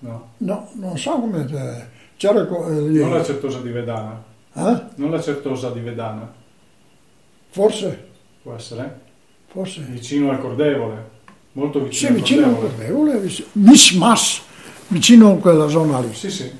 [0.01, 0.33] No.
[0.37, 1.89] No, non so come...
[2.17, 2.41] C'era...
[2.41, 2.99] Eh, lì.
[2.99, 4.23] Non la Certosa di Vedana.
[4.53, 4.83] Eh?
[4.97, 6.31] Non la Certosa di Vedana.
[7.49, 8.09] Forse.
[8.43, 8.99] Può essere?
[9.47, 9.81] Forse.
[9.89, 11.09] Vicino al Cordevole.
[11.53, 12.67] Molto vicino sì, al vicino Cordevole.
[12.67, 13.19] al Cordevole.
[13.21, 14.41] Vicino, Mismas,
[14.89, 16.13] vicino a quella zona lì.
[16.13, 16.51] Sì, sì.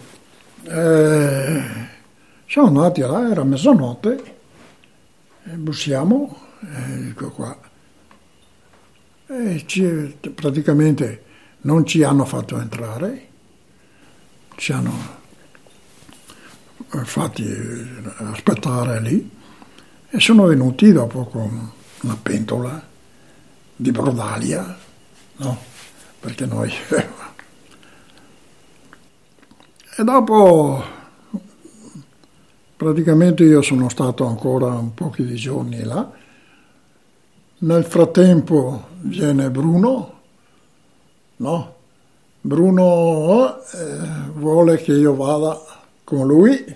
[0.63, 1.97] Eh,
[2.49, 4.38] siamo andati là, era mezzanotte,
[5.43, 7.55] e bussiamo, ecco qua.
[9.27, 11.23] E ci, praticamente
[11.62, 13.27] non ci hanno fatto entrare,
[14.55, 15.17] ci hanno
[16.91, 17.85] eh, fatti eh,
[18.31, 19.29] aspettare lì
[20.09, 22.83] e sono venuti dopo con una pentola
[23.75, 24.75] di brodalia,
[25.35, 25.57] no?
[26.19, 26.73] Perché noi...
[29.97, 30.97] e dopo
[32.79, 36.09] praticamente io sono stato ancora un pochi di giorni là.
[37.57, 40.19] Nel frattempo viene Bruno,
[41.35, 41.75] no?
[42.39, 43.97] Bruno eh,
[44.33, 45.59] vuole che io vada
[46.05, 46.75] con lui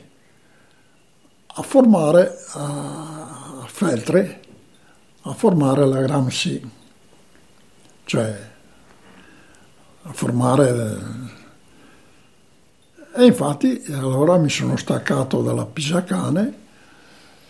[1.45, 4.41] a formare a Feltre,
[5.21, 6.69] a formare la Gramsci,
[8.03, 8.49] cioè
[10.01, 11.22] a formare...
[13.15, 16.53] E infatti allora mi sono staccato dalla Pisacane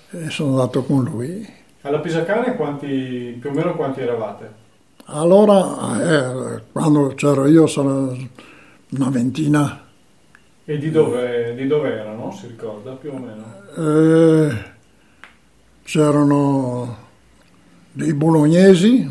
[0.10, 1.48] e sono andato con lui.
[1.84, 4.52] Alla Pisacane quanti, più o meno quanti eravate?
[5.06, 8.14] Allora, eh, quando c'ero io, sono
[8.90, 9.82] una ventina.
[10.66, 14.50] E di dove, di dove erano, si ricorda più o meno?
[14.50, 14.64] Eh,
[15.84, 16.98] c'erano
[17.94, 19.10] dei bolognesi,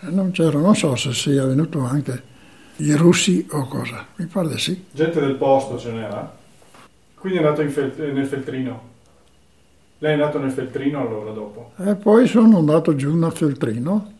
[0.00, 2.31] non c'era, non so se sia venuto anche
[2.82, 4.84] i russi o cosa, mi pare di sì.
[4.90, 6.36] Gente del posto ce n'era?
[7.14, 8.90] Quindi è andato fel- nel Feltrino?
[9.98, 11.72] Lei è andato nel Feltrino allora dopo?
[11.76, 14.12] E poi sono andato giù nel Feltrino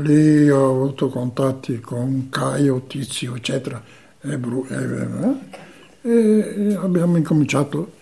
[0.00, 3.82] Lì ho avuto contatti con Caio, Tizio, eccetera,
[4.20, 7.94] e, Bru- e, e abbiamo incominciato.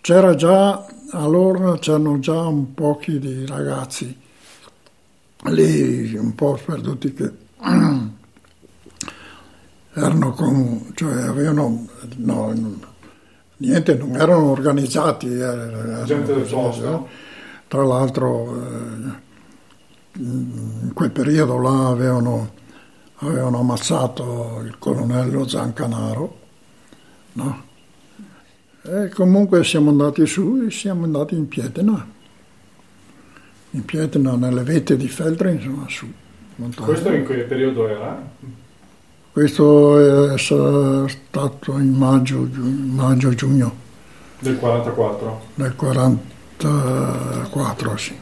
[0.00, 4.24] C'era già, allora c'erano già un pochi di ragazzi
[5.44, 7.30] lì un po' sperduti che
[9.96, 11.86] erano con, cioè avevano,
[12.16, 12.54] no,
[13.56, 15.26] niente, non erano organizzati.
[15.32, 16.84] Erano, Gente del posto.
[17.06, 17.08] eh.
[17.68, 19.24] Tra l'altro eh,
[20.18, 22.52] in quel periodo là avevano,
[23.16, 26.38] avevano ammazzato il colonnello Zancanaro,
[27.32, 27.64] no?
[28.82, 32.06] E comunque siamo andati su e siamo andati in Pietena,
[33.70, 36.06] in Pietena nelle vette di Feltre, insomma, su.
[36.56, 36.86] montagna.
[36.86, 38.22] Questo in che periodo era?
[39.36, 43.70] Questo è stato in maggio, maggio giugno
[44.38, 45.40] Del 44.
[45.56, 48.16] del 44, sì.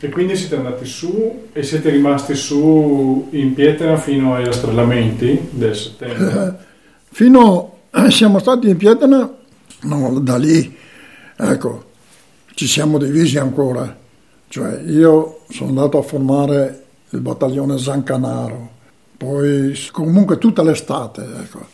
[0.00, 5.76] E quindi siete andati su e siete rimasti su in Pietera fino ai rastrellamenti del
[5.76, 6.58] settembre.
[7.12, 7.76] Fino
[8.08, 9.32] siamo stati in Pietena,
[9.82, 10.76] no, da lì,
[11.36, 11.84] ecco,
[12.54, 13.96] ci siamo divisi ancora.
[14.48, 18.70] Cioè, io sono andato a formare il battaglione Zancanaro,
[19.18, 21.66] poi comunque tutta l'estate, ecco.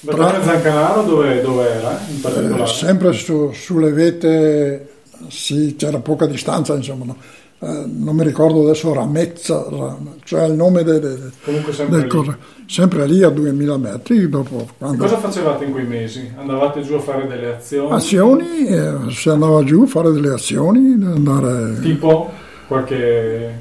[0.00, 4.88] Battaglione Zancanaro dove, dove era in Eh, sempre su- sulle vette,
[5.28, 7.16] sì, c'era poca distanza, insomma, no.
[7.60, 12.04] Eh, non mi ricordo adesso Ramezza, Ra- cioè il nome de- de- Comunque sempre del
[12.04, 12.08] lì.
[12.10, 15.02] corre- sempre lì a 2000 metri, dopo quando...
[15.02, 16.30] Cosa facevate in quei mesi?
[16.36, 17.90] Andavate giù a fare delle azioni?
[17.92, 21.80] Azioni, eh, si andava giù a fare delle azioni, andare...
[21.80, 22.30] Tipo
[22.68, 23.58] qualche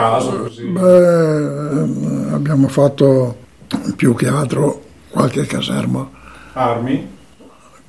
[0.00, 0.64] caso così?
[0.64, 3.36] Beh, ehm, abbiamo fatto
[3.96, 6.08] più che altro qualche caserma,
[6.52, 7.18] Armi?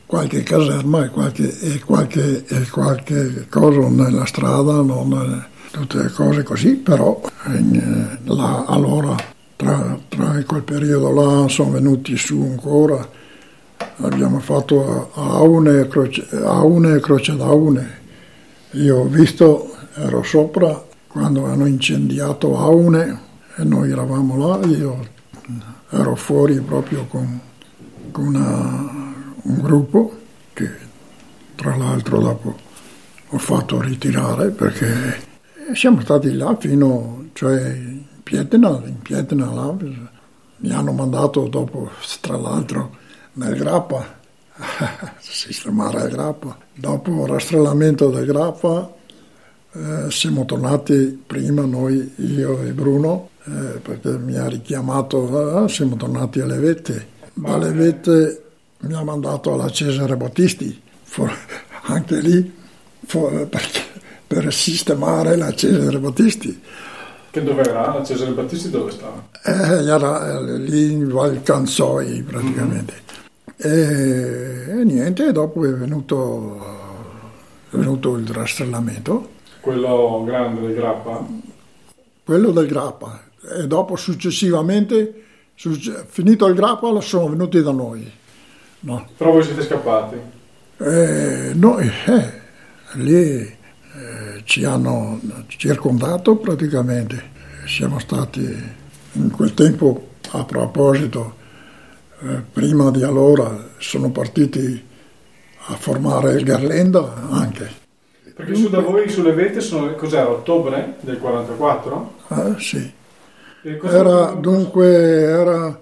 [0.06, 6.76] qualche caserma e qualche, e qualche, e qualche cosa nella strada, non, tutte cose così,
[6.76, 9.16] però eh, là, allora
[9.56, 13.08] tra, tra quel periodo là sono venuti su ancora,
[13.98, 18.00] abbiamo fatto Aune, Croce, Aune e Croce d'Aune.
[18.72, 23.20] Io ho visto, ero sopra quando hanno incendiato Aune
[23.58, 24.98] e noi eravamo là, io
[25.90, 27.40] ero fuori proprio con,
[28.12, 30.18] con una- un gruppo
[30.54, 30.70] che
[31.56, 32.56] tra l'altro dopo
[33.30, 35.22] ho fatto ritirare perché
[35.74, 39.76] siamo stati là fino, cioè in Pietena, in Pietena là,
[40.58, 41.90] mi hanno mandato dopo,
[42.22, 42.96] tra l'altro,
[43.34, 44.20] nel Grappa,
[45.20, 46.58] sistemare il Grappa.
[46.74, 48.90] Dopo il rastrellamento del Grappa
[49.74, 55.96] eh, siamo tornati prima noi, io e Bruno, eh, perché mi ha richiamato, ah, siamo
[55.96, 57.08] tornati alle vette.
[57.34, 58.44] Dalle vette
[58.80, 61.36] mi ha mandato alla Cesare Battisti, for-
[61.84, 62.54] anche lì
[63.06, 66.62] for- perché- per sistemare la Cesare Battisti.
[67.32, 67.96] Che dove era?
[67.96, 69.26] La Cesare Battisti dove stava?
[69.44, 72.94] Eh, era eh, lì in Val Canzoi praticamente.
[73.56, 76.60] E, e niente, dopo è venuto,
[77.70, 79.30] è venuto il rastrellamento,
[79.62, 81.26] Quello grande del Grappa?
[82.24, 83.24] quello del Grappa.
[83.60, 85.24] E dopo successivamente,
[85.56, 88.10] succe- finito il Grappa, sono venuti da noi.
[88.82, 89.08] No.
[89.18, 90.16] Però voi siete scappati.
[90.78, 92.42] E noi eh,
[92.94, 97.30] lì eh, ci hanno circondato praticamente.
[97.66, 98.80] Siamo stati
[99.14, 101.36] in quel tempo, a proposito,
[102.22, 104.88] eh, prima di allora sono partiti
[105.66, 107.81] a formare il Garlenda anche.
[108.36, 112.14] Perché su da voi sulle vette sono, cos'era, ottobre del 44?
[112.30, 112.92] Eh, sì.
[113.64, 115.80] E cosa- Era dunque, era,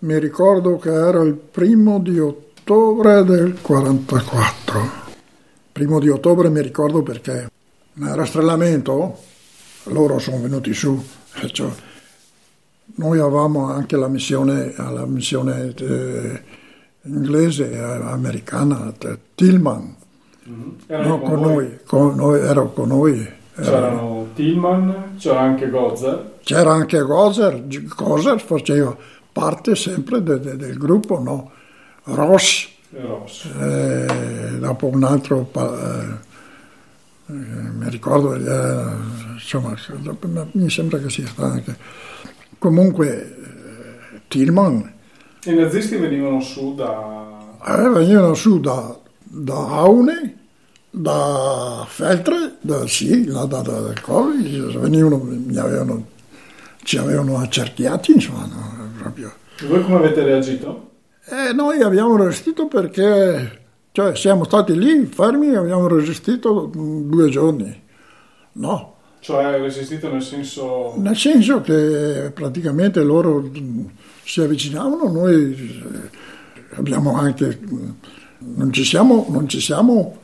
[0.00, 5.04] mi ricordo che era il primo di ottobre del 44.
[5.72, 7.50] Primo di ottobre mi ricordo perché
[7.94, 9.18] nel rastrellamento
[9.84, 11.02] loro sono venuti su.
[11.52, 11.70] cioè,
[12.98, 16.42] noi avevamo anche la missione, la missione eh,
[17.02, 18.92] inglese, americana,
[19.34, 19.95] Tillman,
[20.86, 23.18] Erano no, con noi, con noi, ero con noi.
[23.20, 23.34] ero-
[23.64, 26.34] C'erano Tillman, c'era anche Gozer.
[26.42, 27.64] C'era anche Gozer,
[27.96, 28.96] Gozer faceva
[29.32, 31.50] parte sempre de- de- del gruppo, no?
[32.04, 33.44] Ross, e Ross.
[33.60, 36.24] eh, dopo un altro, eh,
[37.28, 38.94] eh, mi ricordo, eh,
[39.34, 39.74] insomma,
[40.52, 41.76] mi sembra che sia stato anche.
[42.58, 44.92] Comunque, eh, Tillman
[45.44, 47.38] I nazisti venivano su da...
[47.66, 48.96] eh, venivano su da,
[49.36, 50.38] da Aune,
[50.90, 56.06] da Feltre, da, sì, da, da, dal Colle, venivano, mi avevano,
[56.82, 59.32] ci avevano accerchiati, insomma, no, proprio.
[59.60, 60.90] E voi come avete reagito?
[61.28, 67.84] E noi abbiamo resistito perché cioè, siamo stati lì fermi e abbiamo resistito due giorni.
[68.52, 70.94] No, Cioè resistito nel senso...
[70.96, 73.50] nel senso che praticamente loro
[74.24, 77.58] si avvicinavano, noi eh, abbiamo anche...
[78.38, 80.16] Non ci siamo, non ci siamo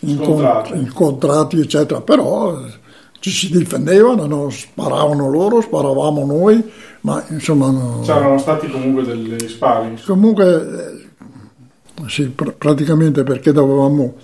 [0.00, 0.76] incon- Scontrati.
[0.78, 2.72] incontrati, eccetera, però eh,
[3.20, 4.50] ci si difendevano, no?
[4.50, 6.62] sparavano loro, sparavamo noi,
[7.02, 7.70] ma insomma...
[7.70, 9.98] no- C'erano stati comunque degli spari.
[10.04, 14.14] Comunque eh, Sì, pr- praticamente perché dovevamo,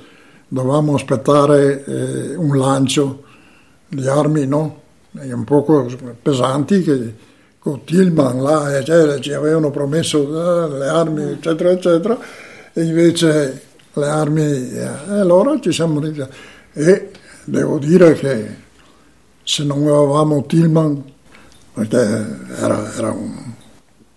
[0.47, 3.23] dovevamo aspettare eh, un lancio
[3.89, 4.81] di armi, no?
[5.19, 5.87] E un poco
[6.21, 7.15] pesanti che
[7.61, 12.19] con Tillman là eccetera, ci avevano promesso eh, le armi eccetera eccetera
[12.75, 13.63] invece
[13.93, 16.37] le armi eh, e allora ci siamo ritrovati
[16.73, 17.11] e
[17.45, 18.63] devo dire che
[19.45, 21.03] se non avevamo Tillman
[21.75, 21.97] perché
[22.59, 23.53] era, era un,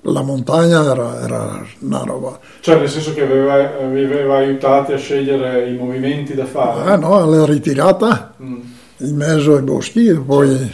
[0.02, 5.70] la montagna era, era, una roba cioè nel senso che aveva, aveva aiutati a scegliere
[5.70, 8.60] i movimenti da fare eh no, la ritirata mm.
[8.98, 10.72] in mezzo ai boschi e poi,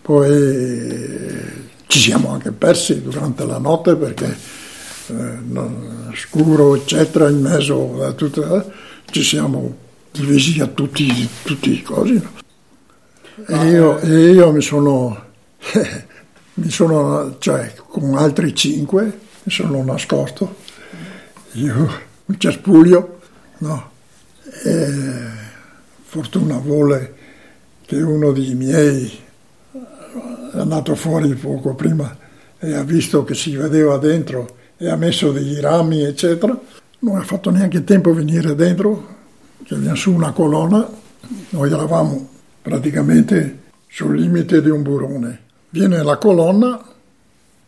[0.00, 4.36] poi ci siamo anche persi durante la notte perché
[5.08, 5.38] eh,
[6.16, 8.70] scuro eccetera in mezzo a tutto eh,
[9.10, 9.76] ci siamo
[10.10, 12.30] divisi a tutti, tutti i cosi no?
[13.46, 15.30] e, io, e io mi sono
[16.54, 20.56] mi sono cioè con altri cinque mi sono nascosto.
[21.52, 21.90] Io
[22.24, 23.20] un cespuglio
[23.58, 23.90] no?
[24.64, 25.20] E
[26.04, 27.14] fortuna vuole
[27.86, 29.20] che uno dei miei
[30.52, 32.16] è andato fuori poco prima
[32.58, 36.58] e ha visto che si vedeva dentro e ha messo dei rami, eccetera.
[36.98, 39.06] Non ha fatto neanche tempo a venire dentro,
[39.62, 40.90] che viene su una colonna.
[41.50, 42.28] Noi eravamo
[42.60, 45.40] praticamente sul limite di un burone.
[45.68, 46.84] Viene la colonna,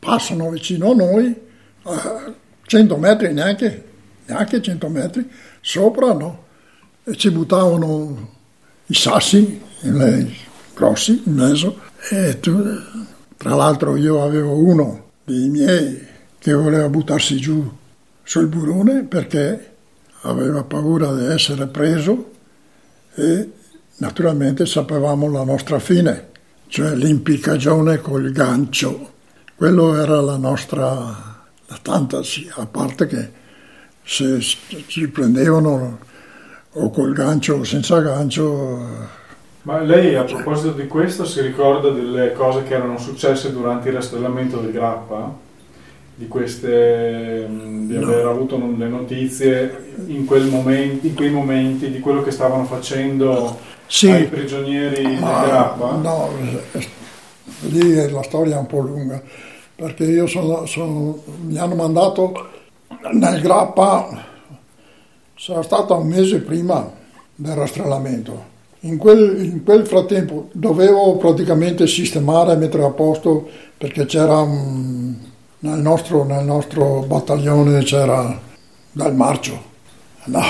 [0.01, 1.41] passano vicino a noi,
[1.83, 2.33] a
[2.67, 3.85] 100 metri neanche,
[4.27, 6.45] neanche 100 metri, sopra no,
[7.05, 8.29] e ci buttavano
[8.87, 9.61] i sassi,
[10.75, 11.79] grossi, in mezzo,
[12.11, 12.61] e tu,
[13.37, 16.13] tra l'altro io avevo uno dei miei
[16.45, 17.67] che voleva buttarsi giù
[18.23, 19.77] sul burone perché
[20.25, 22.33] aveva paura di essere preso
[23.15, 23.51] e
[23.97, 26.29] naturalmente sapevamo la nostra fine,
[26.67, 29.13] cioè l'impiccagione col gancio.
[29.55, 33.31] Quello era la nostra la tanta, sì, a parte che
[34.03, 35.99] se ci prendevano
[36.73, 39.23] o col gancio o senza gancio
[39.63, 43.95] ma lei a proposito di questo si ricorda delle cose che erano successe durante il
[43.95, 45.44] rastrellamento del Grappa?
[46.17, 48.31] Di, queste, mm, di aver no.
[48.31, 54.11] avuto le notizie in, quel momento, in, quei momenti di quello che stavano facendo sì,
[54.11, 55.97] ai prigionieri del Grappa?
[55.97, 56.31] No,
[57.71, 59.21] lì la storia è un po' lunga
[59.75, 62.33] perché io sono, sono, mi hanno mandato
[63.13, 64.25] nel Grappa,
[65.35, 66.89] sarà stato un mese prima
[67.35, 68.53] del rastrellamento
[68.85, 75.15] in quel, in quel, frattempo dovevo praticamente sistemare e mettere a posto perché c'era un,
[75.65, 78.39] nel, nostro, nel nostro battaglione c'era
[78.93, 79.73] dal marcio.
[80.25, 80.41] No.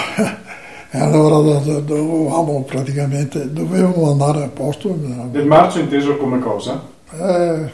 [0.91, 4.97] E allora dovevamo praticamente dovevamo andare a posto.
[5.31, 6.81] Del marcio inteso come cosa?
[7.11, 7.71] Eh,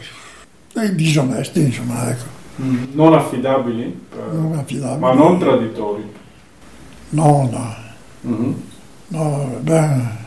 [0.72, 2.24] dei disonesti, insomma, ecco.
[2.62, 4.06] Mm, non affidabili?
[4.32, 5.00] Non affidabili.
[5.00, 6.12] Ma non traditori?
[7.10, 7.74] No, no.
[8.26, 8.52] Mm-hmm.
[9.08, 10.18] No, beh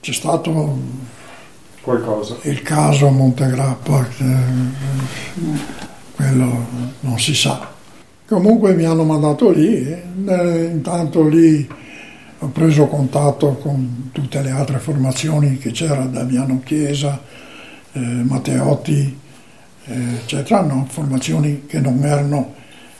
[0.00, 0.78] c'è stato
[1.88, 2.36] qualcosa.
[2.42, 4.06] Il caso Montegrappa,
[6.14, 6.66] quello
[7.00, 7.66] non si sa.
[8.26, 11.66] Comunque mi hanno mandato lì, e intanto lì
[12.40, 17.18] ho preso contatto con tutte le altre formazioni che c'era, Damiano Chiesa,
[17.92, 19.18] eh, Matteotti,
[19.86, 20.86] eh, eccetera, no?
[20.90, 22.54] formazioni che non erano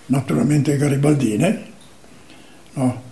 [0.06, 1.62] naturalmente garibaldine.
[2.72, 3.02] No?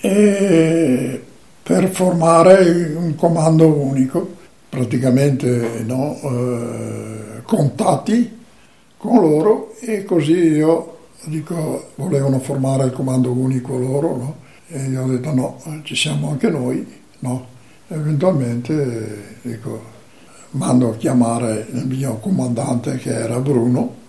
[0.00, 1.22] E
[1.62, 4.36] per formare un comando unico,
[4.68, 8.38] praticamente no, eh, contatti
[8.96, 14.36] con loro e così io dico, volevano formare il comando unico loro no?
[14.68, 16.86] e io ho detto no, ci siamo anche noi,
[17.20, 17.46] no?
[17.88, 19.94] eventualmente dico,
[20.50, 24.04] mando a chiamare il mio comandante che era Bruno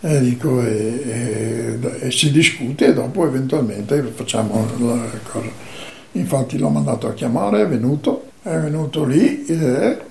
[0.00, 5.70] e, dico, e, e, e si discute e dopo eventualmente facciamo la cosa.
[6.12, 9.62] Infatti l'ho mandato a chiamare, è venuto, è venuto lì ed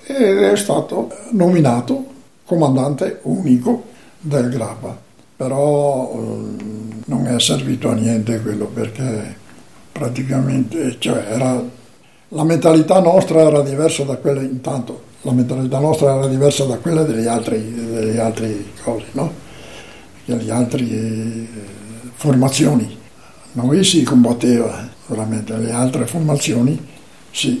[0.02, 2.06] è stato nominato
[2.44, 3.84] comandante unico
[4.18, 4.98] del Grappa.
[5.36, 9.36] Però eh, non è servito a niente quello perché
[9.90, 11.62] praticamente cioè era,
[12.28, 17.04] la mentalità nostra era diversa da quella intanto la mentalità nostra era diversa da quella
[17.04, 19.32] degli altri, degli altri cosi, no?
[20.24, 21.48] degli altri eh,
[22.14, 22.98] formazioni.
[23.52, 26.88] Noi si combatteva veramente le altre formazioni
[27.30, 27.60] eh,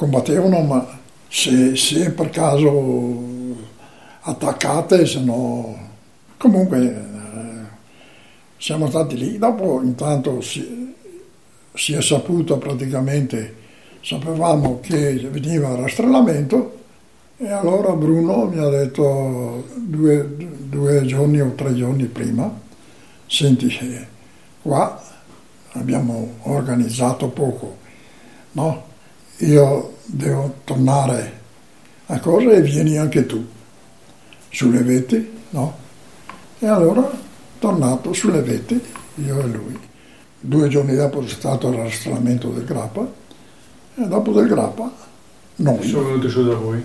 [0.00, 0.98] combattevano, ma
[1.28, 3.22] se, se, per caso
[4.22, 5.88] attaccate, se no...
[6.38, 7.66] Comunque eh,
[8.56, 10.94] siamo stati lì, dopo intanto si,
[11.74, 13.56] si è saputo praticamente,
[14.00, 16.78] sapevamo che veniva il rastrellamento
[17.36, 22.50] e allora Bruno mi ha detto due, due giorni o tre giorni prima,
[23.26, 23.68] senti
[24.62, 25.02] qua
[25.72, 27.76] abbiamo organizzato poco,
[28.52, 28.88] no?
[29.40, 31.38] Io devo tornare
[32.06, 33.46] a cosa e vieni anche tu
[34.50, 35.78] sulle veti, no?
[36.58, 37.10] E allora
[37.58, 38.82] tornato sulle veti,
[39.14, 39.78] io e lui.
[40.40, 43.06] Due giorni dopo c'è stato il rastrellamento del Grappa
[43.94, 44.92] e dopo del Grappa
[45.56, 45.88] noi.
[45.88, 46.84] Sono venuti su da voi.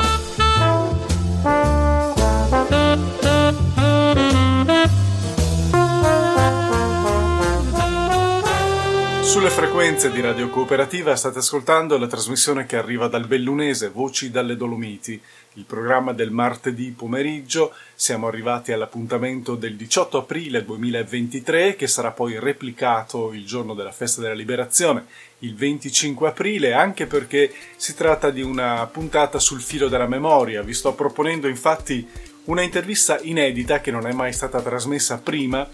[9.31, 14.57] Sulle frequenze di Radio Cooperativa state ascoltando la trasmissione che arriva dal Bellunese, Voci dalle
[14.57, 15.19] Dolomiti,
[15.53, 17.73] il programma del martedì pomeriggio.
[17.95, 24.19] Siamo arrivati all'appuntamento del 18 aprile 2023 che sarà poi replicato il giorno della festa
[24.19, 25.05] della liberazione,
[25.39, 30.61] il 25 aprile, anche perché si tratta di una puntata sul filo della memoria.
[30.61, 32.05] Vi sto proponendo infatti
[32.45, 35.65] una intervista inedita che non è mai stata trasmessa prima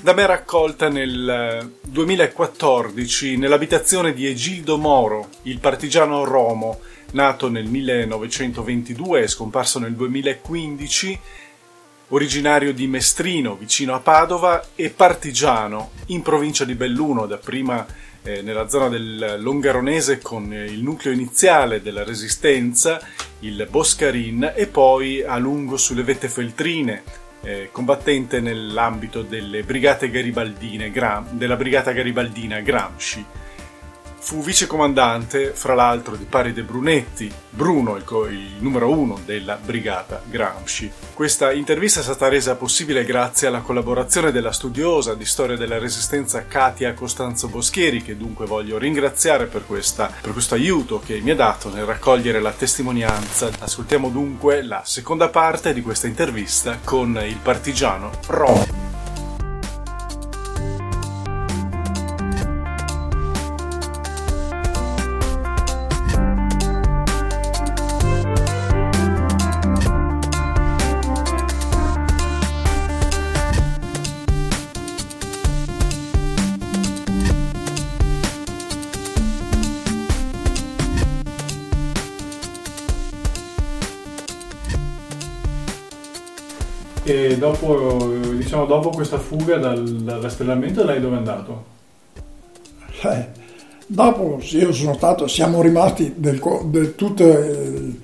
[0.00, 6.80] da me raccolta nel 2014 nell'abitazione di Egildo Moro, il partigiano romo,
[7.12, 11.18] nato nel 1922 e scomparso nel 2015,
[12.08, 17.84] originario di Mestrino, vicino a Padova, e partigiano in provincia di Belluno, dapprima
[18.22, 23.00] eh, nella zona del Longaronese con il nucleo iniziale della resistenza,
[23.40, 30.90] il Boscarin, e poi a lungo sulle vette feltrine, eh, combattente nell'ambito delle brigate garibaldine,
[30.90, 33.24] Gram, della brigata garibaldina Gramsci.
[34.20, 40.20] Fu vicecomandante, fra l'altro, di Paride Brunetti, Bruno, il, co- il numero uno della brigata
[40.28, 40.90] Gramsci.
[41.14, 46.46] Questa intervista è stata resa possibile grazie alla collaborazione della studiosa di storia della resistenza
[46.46, 51.36] Katia Costanzo Boschieri, che dunque voglio ringraziare per, questa, per questo aiuto che mi ha
[51.36, 53.50] dato nel raccogliere la testimonianza.
[53.58, 58.97] Ascoltiamo dunque la seconda parte di questa intervista con il partigiano Rom.
[87.08, 91.64] E dopo, diciamo, dopo questa fuga dal, dal rastrellamento lei dove è andato?
[93.00, 93.28] Eh,
[93.86, 97.98] dopo io sono stato, siamo rimasti del, del tutta eh,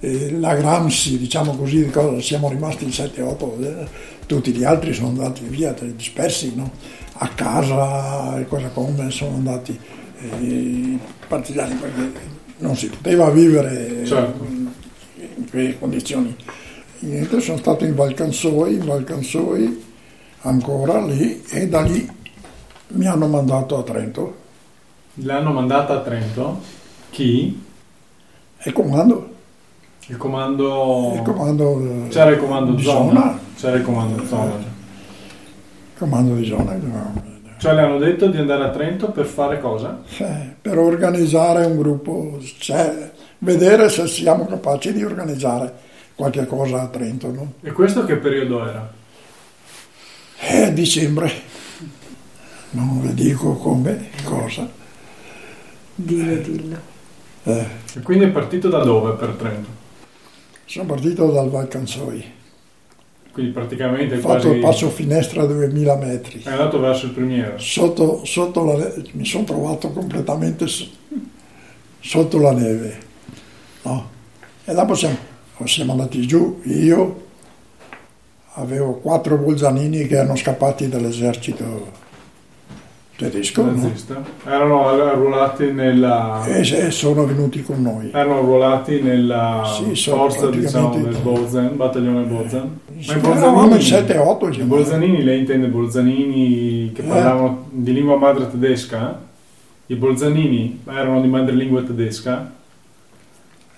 [0.00, 1.90] eh, la Gramsci, diciamo così,
[2.20, 3.86] siamo rimasti in 7-8, eh,
[4.26, 6.72] tutti gli altri sono andati via, dispersi, no?
[7.10, 9.78] a casa e cosa come sono andati
[10.18, 12.12] eh, i partigiani perché
[12.58, 14.44] non si poteva vivere certo.
[14.44, 14.68] in,
[15.36, 16.36] in quelle condizioni
[17.06, 19.84] niente, sono stato in Valcansoi, in Valcansoi
[20.42, 22.08] ancora lì e da lì
[22.88, 24.36] mi hanno mandato a Trento.
[25.14, 26.60] L'hanno mandata a Trento?
[27.10, 27.62] Chi?
[28.64, 29.30] Il comando.
[30.06, 31.12] Il comando...
[31.14, 33.20] Il comando C'era il comando di zona.
[33.20, 33.38] zona.
[33.56, 34.54] C'era il comando zona.
[34.54, 37.30] Il comando di zona.
[37.58, 40.02] Cioè le hanno detto di andare a Trento per fare cosa?
[40.18, 46.88] Eh, per organizzare un gruppo, cioè, vedere se siamo capaci di organizzare qualche cosa a
[46.88, 47.30] Trento.
[47.32, 47.52] No?
[47.62, 48.92] E questo che periodo era?
[50.36, 51.30] È dicembre,
[52.70, 54.68] non vi dico come, cosa.
[55.94, 56.76] Dillo, dillo.
[57.44, 59.80] Eh, E quindi è partito da dove per Trento?
[60.64, 62.40] sono partito dal Valcansoi.
[63.30, 64.48] Quindi praticamente Ho fatto quasi...
[64.56, 66.42] il passo finestra a 2000 metri.
[66.42, 67.58] È andato verso il primiero.
[67.58, 70.66] Sotto, sotto la neve, mi sono trovato completamente
[72.00, 72.98] sotto la neve.
[73.82, 74.10] no?
[74.64, 75.16] E dopo siamo,
[75.66, 77.20] siamo andati giù, io
[78.54, 82.00] avevo quattro bolzanini che erano scappati dall'esercito
[83.16, 83.92] tedesco no?
[84.44, 86.44] Erano arruolati nella...
[86.46, 88.10] e, e sono venuti con noi.
[88.12, 89.62] Erano arruolati nella
[89.94, 92.78] Sì, forza diciamo del Bozen, battaglione Bozen.
[92.88, 94.66] Ma i Eravamo in Bolzanini, 7-8 i diciamo.
[94.66, 97.04] Bolzanini, lei intende Bolzanini che Eh.
[97.04, 99.20] parlavano di lingua madre tedesca?
[99.86, 102.50] I Bolzanini erano di madrelingua tedesca?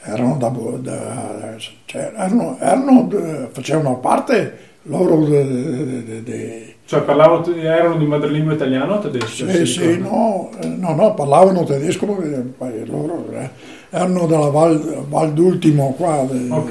[0.05, 0.49] Erano da,
[0.81, 8.05] da- cioè, erano, erano de- facevano parte loro de- de- de- Cioè parlavano, erano di
[8.05, 9.49] madrelingua italiano o tedesca?
[9.51, 13.49] Sì, sì, no, eh, no, no, parlavano tedesco, eh, loro eh,
[13.91, 16.69] erano della Val, Val d'Ultimo qua, de- Ok.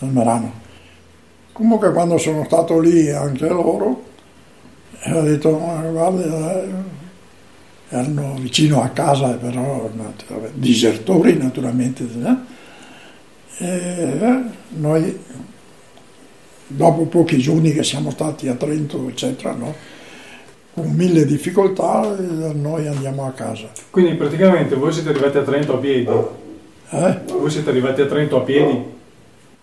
[0.00, 0.52] del Merano.
[1.52, 4.02] Comunque quando sono stato lì anche loro,
[5.12, 6.68] ho detto, "Ma guarda, eh,
[7.90, 9.90] erano vicino a casa, però
[10.54, 12.04] disertori naturalmente.
[12.04, 12.56] eh.
[13.60, 14.42] E eh,
[14.76, 15.18] noi,
[16.66, 19.74] dopo pochi giorni che siamo stati a Trento, eccetera, no?
[20.74, 23.68] con mille difficoltà, eh, noi andiamo a casa.
[23.90, 26.06] Quindi praticamente voi siete arrivati a Trento a piedi?
[26.90, 27.20] Eh?
[27.26, 28.72] Voi siete arrivati a Trento a piedi?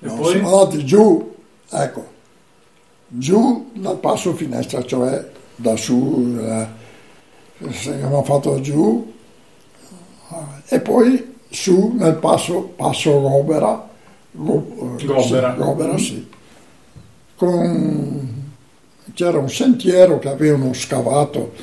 [0.01, 0.31] E No, poi?
[0.33, 1.35] siamo andati giù,
[1.71, 2.05] ecco,
[3.07, 6.67] giù dal passo finestra, cioè da su, eh,
[7.59, 9.13] abbiamo fatto giù,
[10.31, 13.87] eh, e poi su nel passo, passo Gobera,
[14.31, 15.53] Go- eh, Gobera.
[15.53, 16.27] sì, Gobera, sì.
[17.35, 18.33] Con-
[19.13, 21.53] c'era un sentiero che avevano scavato,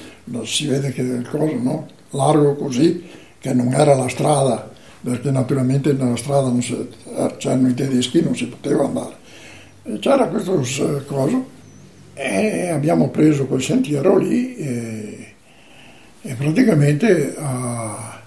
[0.45, 1.87] si vede che il coso, no?
[2.11, 3.05] largo così,
[3.39, 4.71] che non era la strada,
[5.03, 9.15] perché naturalmente nella strada non si- eh, c'erano i tedeschi, non si poteva andare.
[9.85, 11.47] E c'era questo s- coso
[12.15, 14.55] e abbiamo preso quel sentiero lì
[16.23, 18.21] e, e praticamente a,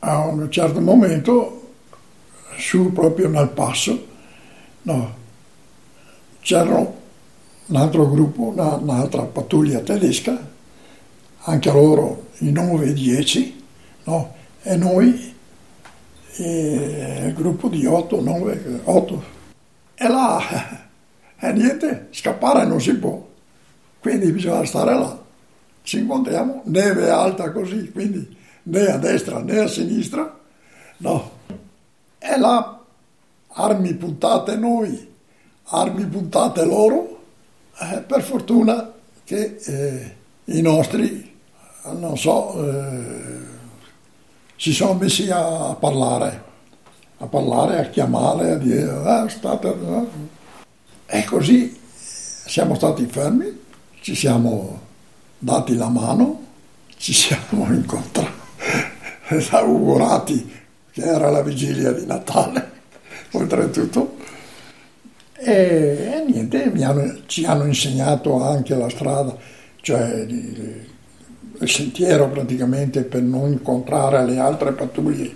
[0.00, 1.72] a un certo momento
[2.56, 4.06] su proprio nel passo
[4.82, 5.14] no,
[6.40, 10.38] c'era un altro gruppo, una- un'altra pattuglia tedesca,
[11.42, 13.64] anche loro i 9 e 10,
[14.04, 14.34] no?
[14.62, 15.34] e noi
[16.36, 19.24] eh, il gruppo di 8, 9, 8.
[19.94, 20.86] E là,
[21.38, 23.26] e niente, scappare non si può,
[24.00, 25.24] quindi bisogna stare là.
[25.86, 30.36] Ci incontriamo, neve alta così, quindi né a destra né a sinistra,
[30.96, 31.30] no.
[32.18, 32.80] E là,
[33.46, 35.14] armi puntate noi,
[35.66, 37.22] armi puntate loro,
[37.78, 40.16] eh, per fortuna che eh,
[40.46, 41.38] i nostri,
[41.96, 43.38] non so, eh,
[44.56, 46.42] si sono messi a parlare,
[47.18, 49.68] a parlare, a chiamare, a dire, "Ah, state...
[49.68, 51.18] eh".
[51.18, 53.56] E così siamo stati fermi,
[54.00, 54.85] ci siamo
[55.38, 56.44] dati la mano,
[56.96, 58.30] ci siamo incontrati,
[59.50, 60.50] augurati
[60.92, 62.70] che era la vigilia di Natale,
[63.32, 64.16] oltretutto.
[65.38, 65.52] E,
[66.14, 69.36] e niente, hanno- ci hanno insegnato anche la strada,
[69.82, 70.94] cioè di-
[71.60, 75.34] il sentiero praticamente per non incontrare le altre pattuglie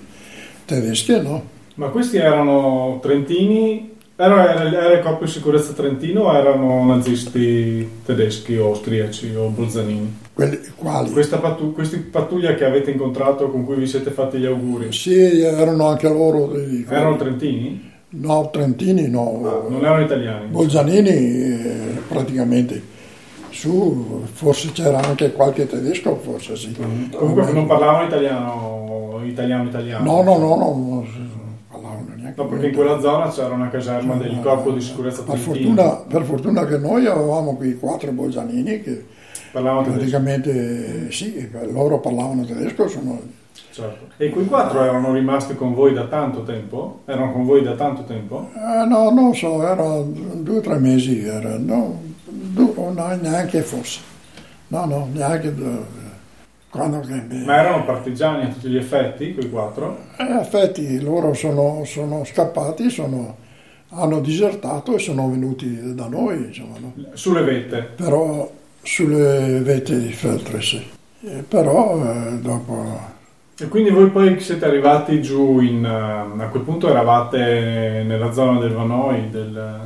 [0.65, 1.59] tedesche, no?
[1.75, 3.97] Ma questi erano trentini?
[4.23, 9.49] Era, era, era il corpo di sicurezza trentino o erano nazisti tedeschi o austriaci o
[9.49, 10.19] bolzanini?
[10.35, 11.11] Quelli quali?
[11.11, 15.41] Questa pattu- questi pattuglia che avete incontrato con cui vi siete fatti gli auguri Sì,
[15.41, 17.91] erano anche loro dei, erano trentini?
[18.11, 20.49] no, trentini, no, Non erano italiani?
[20.49, 21.73] Bolzanini eh,
[22.07, 22.99] praticamente.
[23.49, 26.77] Su, forse c'era anche qualche tedesco, forse sì.
[27.11, 30.05] Comunque non parlavano italiano, italiano, italiano.
[30.05, 31.39] No, no, no, no.
[32.37, 36.23] No, perché in quella zona c'era una caserma del corpo di sicurezza per fortuna, per
[36.25, 39.05] fortuna che noi avevamo qui quattro bolzanini che
[39.53, 39.99] Parlavano tedesco.
[39.99, 43.21] praticamente eh, sì, loro parlavano tedesco, sono
[43.73, 44.07] Certo.
[44.17, 47.01] E quei quattro erano rimasti con voi da tanto tempo?
[47.05, 48.51] Erano con voi da tanto tempo?
[48.55, 54.01] Eh, no, non so, era due o tre mesi, era, no, due, no, neanche forse.
[54.69, 55.99] No, no, neanche due.
[56.71, 59.99] Che, Ma erano partigiani a tutti gli effetti, quei quattro?
[60.17, 63.37] Eh, In effetti loro sono, sono scappati, sono-
[63.91, 66.93] hanno disertato e sono venuti da noi, insomma, no?
[67.15, 67.89] Sulle vette.
[67.97, 68.49] però
[68.83, 70.81] sulle vette di Feltres.
[71.23, 72.99] Eh, però eh, dopo
[73.59, 75.85] E quindi voi poi siete arrivati giù in...
[75.85, 79.81] eh, a quel punto eravate nella zona del Vanoi, del...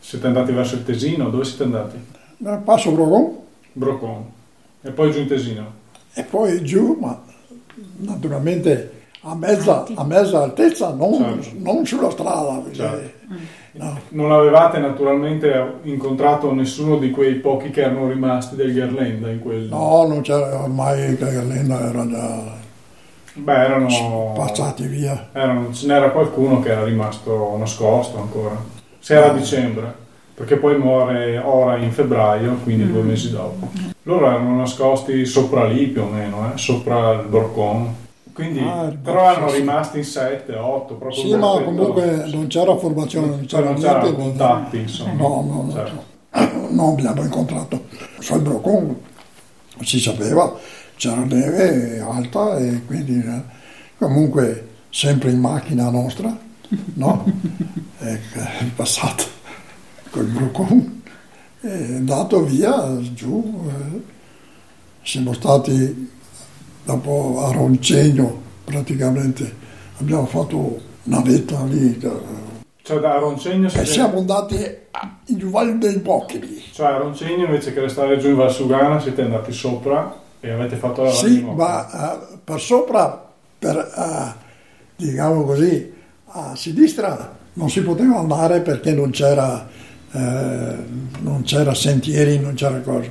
[0.00, 1.96] siete andati verso il Tesino, dove siete andati?
[2.44, 3.36] eh, passo Brogon
[3.72, 4.24] Brocon.
[4.82, 5.80] E poi giù in Tesino.
[6.14, 7.20] E poi giù, ma
[7.98, 11.50] naturalmente a mezza, a mezza altezza, non, Certo.
[11.58, 12.54] non sulla strada.
[12.58, 13.10] perché- Certo.
[13.72, 13.98] no.
[14.10, 19.62] Non avevate naturalmente incontrato nessuno di quei pochi che erano rimasti del Gherlenda in quel...
[19.68, 22.60] No, non c'era ormai che Galena era già
[23.34, 24.32] Beh, erano...
[24.34, 25.28] passati via.
[25.32, 28.56] erano- ce n'era qualcuno che era rimasto nascosto ancora.
[28.98, 29.94] Se era a dicembre,
[30.34, 33.70] perché poi muore ora in febbraio, quindi due mesi dopo.
[34.04, 37.94] Loro erano nascosti sopra lì più o meno, eh, sopra il Borcon.
[38.32, 39.58] Quindi, Ah, però erano sì.
[39.58, 44.02] rimasti in 7, 8, proprio Sì, ma comunque non c'era formazione, non c'era non c'erano
[44.04, 44.22] niente.
[44.22, 45.12] contatti, insomma.
[45.12, 45.72] No, no, no.
[45.72, 46.04] Certo.
[46.72, 47.84] non abbiamo incontrato.
[48.20, 48.96] Sul Brocon
[49.82, 50.56] si sapeva,
[50.96, 53.42] c'era neve alta e quindi eh,
[53.98, 56.34] comunque sempre in macchina nostra,
[56.94, 57.24] no?
[57.98, 58.18] È
[58.74, 59.24] passato
[60.12, 61.02] col Brocon,
[61.60, 63.60] è andato via giù.
[63.68, 64.00] eh.
[65.02, 66.10] Siamo stati
[66.84, 69.52] dopo a Roncegno praticamente,
[69.98, 71.98] abbiamo fatto una vetta lì.
[72.82, 74.56] Cioè, da Roncegno e siamo andati
[75.26, 76.62] in Val dei Pochili.
[76.72, 81.02] Cioè a Roncegno invece che restare giù in Valsugana siete andati sopra e avete fatto
[81.04, 84.34] la Sì, ma eh, per sopra, per, eh,
[84.96, 85.92] diciamo così,
[86.26, 89.68] a sinistra non si poteva andare perché non c'era,
[90.12, 90.76] eh,
[91.20, 93.08] non c'era sentieri, non c'era cosa.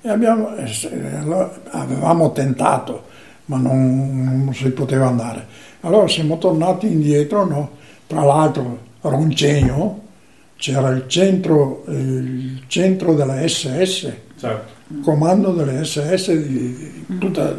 [0.00, 3.04] E abbiamo, eh, allora avevamo tentato,
[3.46, 5.46] ma non, non si poteva andare.
[5.80, 7.70] Allora siamo tornati indietro, no?
[8.06, 10.00] tra l'altro Roncegno
[10.56, 15.00] c'era il centro, il centro della SS, Certo.
[15.02, 17.56] comando delle SS di, di tutta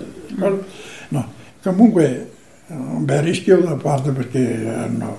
[1.10, 1.32] no
[1.62, 2.32] comunque
[2.68, 5.18] eh, un bel rischio da parte perché hanno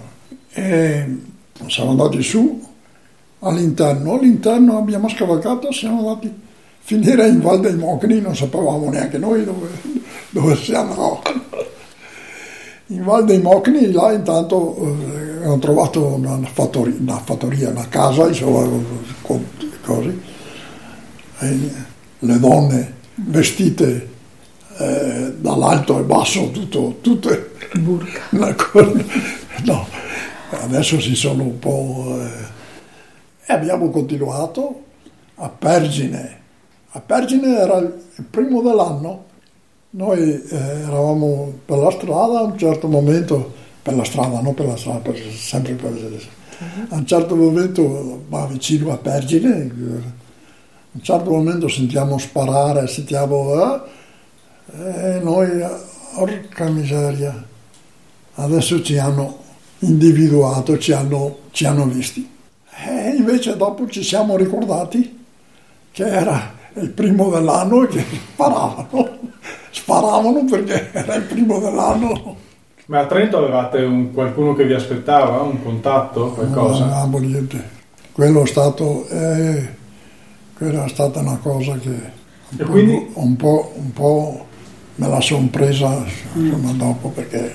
[0.53, 1.19] e
[1.67, 2.63] siamo andati su
[3.45, 6.31] all'interno all'interno abbiamo scavalcato siamo andati a
[6.81, 9.69] finire in Val dei Mocni non sapevamo neanche noi dove,
[10.31, 11.23] dove siamo
[12.89, 17.89] in Val dei Mocni là intanto eh, ho trovato una, una fattoria, una fattoria una
[17.89, 18.69] casa insomma
[19.85, 20.19] cose.
[21.41, 21.59] E
[22.21, 24.09] le donne vestite
[24.79, 27.53] eh, dall'alto e basso, tutto, tutte
[28.31, 29.05] una cosa-
[29.65, 29.87] no,
[30.51, 32.19] adesso si sono un po'...
[32.21, 32.54] eh,
[33.47, 34.83] e abbiamo continuato
[35.37, 36.43] a Pergine.
[36.91, 39.25] A Pergine era il primo dell'anno,
[39.91, 44.67] noi eh, eravamo per la strada, a un certo momento, per la strada, non per
[44.67, 46.33] la strada, per- sempre per...
[46.89, 53.85] A un certo momento, ma vicino a Pergine, a un certo momento sentiamo sparare, sentiamo...
[54.73, 55.49] eh, e noi,
[56.15, 57.45] orca miseria,
[58.35, 59.39] adesso ci hanno
[59.81, 62.34] individuato, ci hanno, ci hanno visti.
[62.87, 65.25] E invece dopo ci siamo ricordati
[65.93, 69.19] che era il primo dell'anno e che sparavano,
[69.71, 72.37] sparavano perché era il primo dell'anno.
[72.87, 76.83] Ma a Trento avevate un- qualcuno che vi aspettava, un contatto, Non qualcosa?
[76.85, 77.71] avevamo niente.
[78.13, 79.69] Quello è stato, eh,
[80.57, 84.47] quella è stata una cosa che un, E po', quindi- un, po', un po'
[84.97, 86.05] me la sono presa
[86.35, 87.53] insomma, dopo perché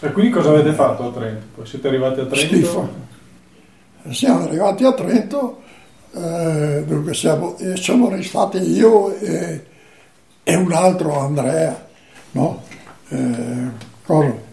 [0.00, 1.44] E quindi cosa avete fatto a Trento?
[1.54, 2.46] Poi siete arrivati a Trento?
[2.54, 2.88] schifo.
[4.10, 5.62] Siamo arrivati a Trento,
[6.12, 9.64] eh, dove siamo, e siamo restati io e,
[10.42, 11.86] e un altro Andrea,
[12.32, 12.62] no?
[13.08, 13.90] Eh?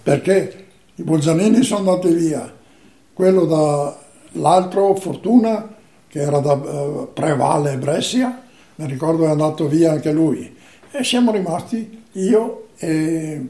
[0.04, 2.54] Perché i Bolzanini sono andati via,
[3.14, 3.98] quello da
[4.34, 5.76] l'altro Fortuna
[6.08, 8.42] che era da eh, Prevalle Brescia,
[8.76, 10.56] mi ricordo è andato via anche lui
[10.92, 13.48] e siamo rimasti io e,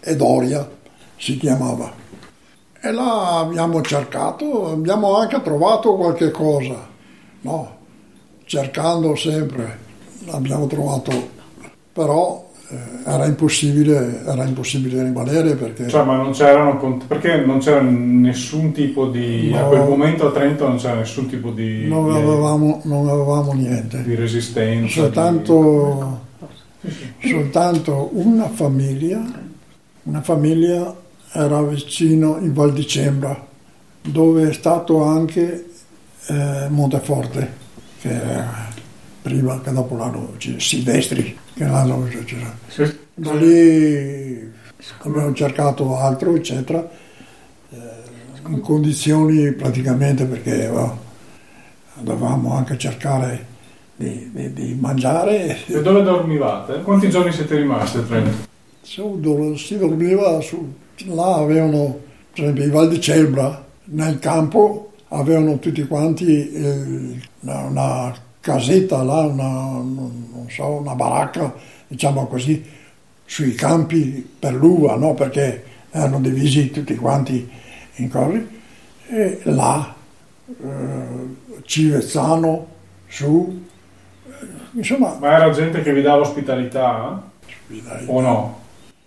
[0.00, 0.68] e Doria
[1.16, 2.04] si chiamava.
[2.86, 6.86] E là abbiamo cercato, abbiamo anche trovato qualche cosa,
[7.40, 7.74] no?
[8.44, 9.78] Cercando sempre,
[10.30, 11.10] abbiamo trovato,
[11.92, 12.76] però eh,
[13.10, 16.76] era, impossibile, era impossibile rimanere perché Cioè, ma non c'erano
[17.08, 19.68] perché non c'era nessun tipo di a No.
[19.68, 24.02] quel momento a Trento non c'era nessun tipo di, non di- avevamo, non avevamo niente.
[24.04, 25.00] di resistenza.
[25.00, 26.20] Soltanto,
[27.20, 29.24] soltanto una famiglia,
[30.04, 30.94] una famiglia
[31.32, 33.44] era vicino in Val di Cembra,
[34.02, 35.66] dove è stato anche
[36.26, 37.52] eh, Monteforte,
[38.00, 38.68] che era
[39.22, 41.64] prima che dopo l'anno ci- Silvestri, che.
[42.24, 42.46] Di...
[42.68, 42.98] Sì.
[43.14, 44.52] Da lì
[45.02, 46.88] abbiamo cercato altro, eccetera,
[47.70, 47.76] eh,
[48.48, 50.90] in condizioni praticamente perché eh,
[52.00, 53.46] dovevamo anche cercare
[53.96, 55.64] di, di- di mangiare.
[55.66, 56.82] E dove dormivate?
[56.82, 58.46] Quanti giorni siete rimasti a Trento?
[58.82, 60.72] Si dormiva, su,
[61.04, 61.98] là avevano,
[62.32, 69.20] per esempio, i Val di Celbra, nel campo avevano tutti quanti eh, una, casetta là,
[69.20, 69.82] una,
[70.48, 71.54] so, una baracca,
[71.86, 72.64] diciamo così,
[73.24, 75.14] sui campi per l'uva, no?
[75.14, 77.48] Perché erano divisi tutti quanti
[77.96, 78.46] in cose,
[79.08, 79.94] e là,
[80.46, 82.66] eh, Civezzano,
[83.08, 83.66] su,
[84.28, 85.16] eh, insomma...
[85.18, 87.22] Ma era gente che vi dava ospitalità?
[88.06, 88.64] O no?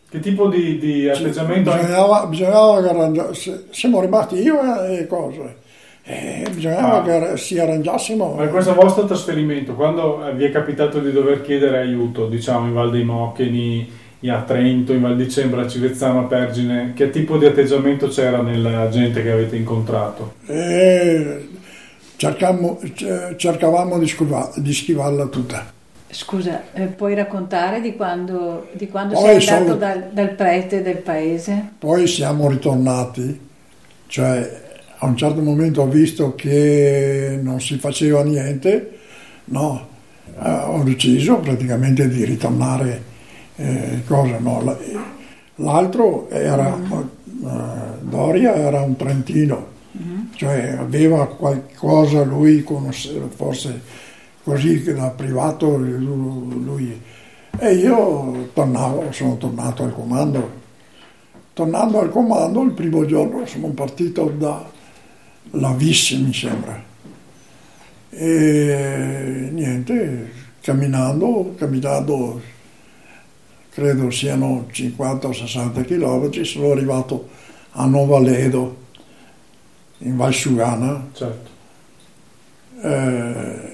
[0.09, 1.71] Che tipo di, di atteggiamento?
[1.71, 5.57] Bisognava, bisognava arrangiarsi, siamo rimasti io e cose.
[6.03, 7.29] E bisognava ah.
[7.29, 8.33] che si arrangiassimo.
[8.33, 12.89] Ma questo vostro trasferimento, quando vi è capitato di dover chiedere aiuto, diciamo in Val
[12.89, 13.87] dei Moccheni,
[14.27, 18.41] a Trento, in Val di Cembra, a Civezzano, a Pergine, che tipo di atteggiamento c'era
[18.41, 20.33] nella gente che avete incontrato?
[20.47, 21.47] E
[22.15, 22.79] cercavamo,
[23.99, 25.77] di, schiva, di schivarla tutta.
[26.11, 29.75] Scusa, eh, puoi raccontare di quando, di quando sei andato sono...
[29.75, 31.73] dal, dal, prete del paese?
[31.77, 33.39] Poi siamo ritornati,
[34.07, 34.61] cioè
[34.97, 38.97] a un certo momento ho visto che non si faceva niente,
[39.45, 39.87] no,
[40.43, 43.03] eh, ho deciso praticamente di ritornare,
[43.55, 44.77] eh, cosa, no,
[45.55, 47.09] l'altro era, uh,
[48.01, 50.21] Doria era un trentino, mm-hmm.
[50.33, 52.65] cioè aveva qualcosa lui,
[53.35, 54.07] forse
[54.49, 56.99] così che da privato lui...
[57.61, 60.57] E io tornavo, sono tornato al comando.
[61.53, 64.67] Tornando al comando, il primo giorno sono partito da
[65.51, 66.81] Lavis, mi sembra.
[68.09, 70.31] E niente,
[70.61, 72.41] camminando, camminando,
[73.69, 77.27] credo siano 50 o 60 km, sono arrivato
[77.71, 78.77] a Nova Ledo,
[79.99, 81.07] in Valsugana.
[81.11, 81.49] Certo.
[82.81, 83.68] Eh,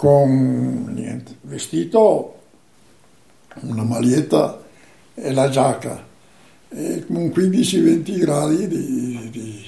[0.00, 2.38] con niente, vestito,
[3.60, 4.58] una maglietta
[5.12, 6.02] e la giacca,
[6.70, 9.62] e con 15-20 gradi di, di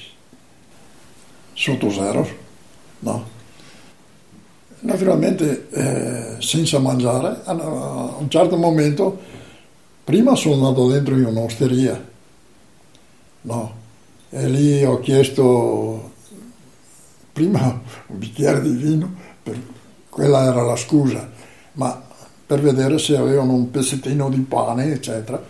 [1.53, 2.27] sotto zero,
[3.01, 3.29] no.
[4.79, 9.21] Naturalmente eh, senza mangiare, a un certo momento,
[10.03, 12.09] prima sono andato dentro in un'osteria,
[13.43, 13.75] no,
[14.31, 16.11] e lì ho chiesto
[17.35, 19.81] prima un bicchiere di vino per
[20.13, 21.27] quella era la scusa,
[21.73, 22.03] ma
[22.45, 25.43] per vedere se avevano un pezzettino di pane, eccetera.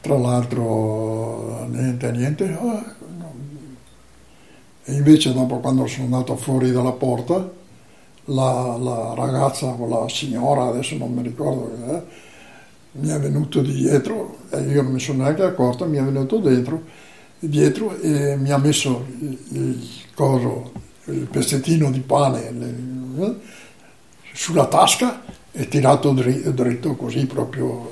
[0.00, 2.58] Tra l'altro, niente, niente.
[4.82, 7.48] E invece dopo quando sono andato fuori dalla porta,
[8.24, 12.02] la, la ragazza o la signora, adesso non mi ricordo, eh,
[12.92, 16.38] mi è venuto di dietro, e io non mi sono neanche accorto, mi è venuto
[16.38, 16.82] dentro,
[17.38, 20.72] dietro e mi ha messo il, il coso,
[21.04, 23.36] il pezzettino di pane, le,
[24.38, 25.20] sulla tasca
[25.50, 27.90] e tirato dritto così proprio.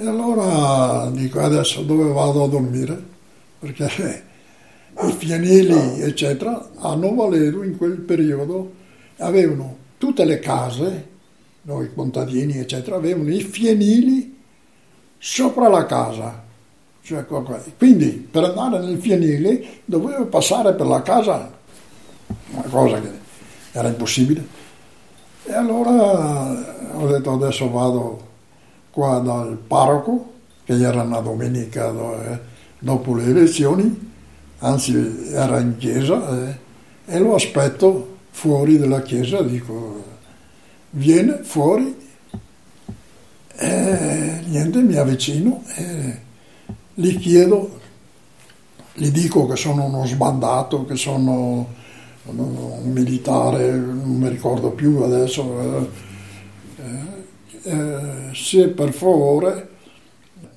[0.00, 3.02] E allora dico adesso dove vado a dormire?
[3.58, 4.24] Perché
[5.02, 8.72] i fienili, eccetera, a Nova Ledo in quel periodo
[9.18, 11.08] avevano tutte le case,
[11.62, 14.38] noi contadini, eccetera, avevano i fienili
[15.18, 16.42] sopra la casa.
[17.02, 17.26] Cioè,
[17.76, 21.52] quindi per andare nel fienile dovevo passare per la casa,
[22.52, 23.19] una cosa che
[23.72, 24.44] era impossibile.
[25.44, 28.28] E allora ho detto adesso vado
[28.90, 30.32] qua dal parroco,
[30.64, 31.92] che era una domenica
[32.78, 34.12] dopo le elezioni,
[34.58, 36.58] anzi era in chiesa, eh,
[37.06, 40.04] e lo aspetto fuori dalla chiesa, dico
[40.90, 42.08] viene fuori,
[43.56, 46.20] e niente, mi avvicino e
[46.94, 47.78] gli chiedo,
[48.94, 51.78] gli dico che sono uno sbandato, che sono
[52.36, 55.88] un militare, non mi ricordo più adesso,
[56.76, 57.08] eh,
[57.62, 59.68] eh, se per favore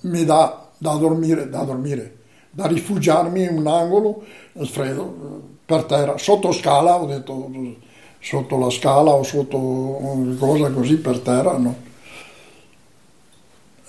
[0.02, 2.18] mi dà da dormire, da dormire,
[2.50, 4.24] da rifugiarmi in un angolo,
[4.64, 7.50] freddo, per terra, sotto scala, ho detto
[8.20, 11.92] sotto la scala o sotto una cosa così per terra, no.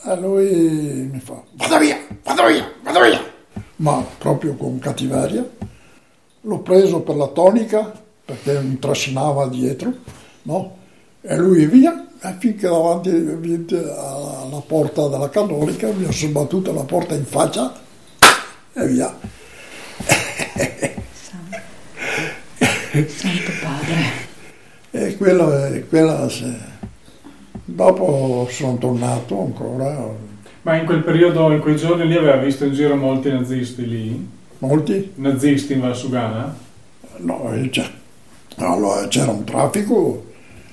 [0.07, 3.20] E lui mi fa, vado via, vado via, vado via,
[3.76, 5.49] ma proprio con cattiveria
[6.47, 7.92] l'ho preso per la tonica
[8.24, 9.92] perché mi trascinava dietro,
[10.42, 10.76] no?
[11.20, 17.14] E lui via, e finché davanti alla porta della canonica mi ha sbattuto la porta
[17.14, 17.72] in faccia
[18.72, 19.14] e via.
[23.07, 24.22] Santo Padre.
[24.90, 26.57] E quella, quella se...
[27.64, 30.32] dopo sono tornato ancora.
[30.62, 34.42] Ma in quel periodo, in quei giorni lì aveva visto in giro molti nazisti lì?
[34.66, 35.12] Molti?
[35.16, 36.56] Nazisti in Valsugana?
[37.18, 37.70] No, eh,
[38.56, 40.24] allora, c'era un traffico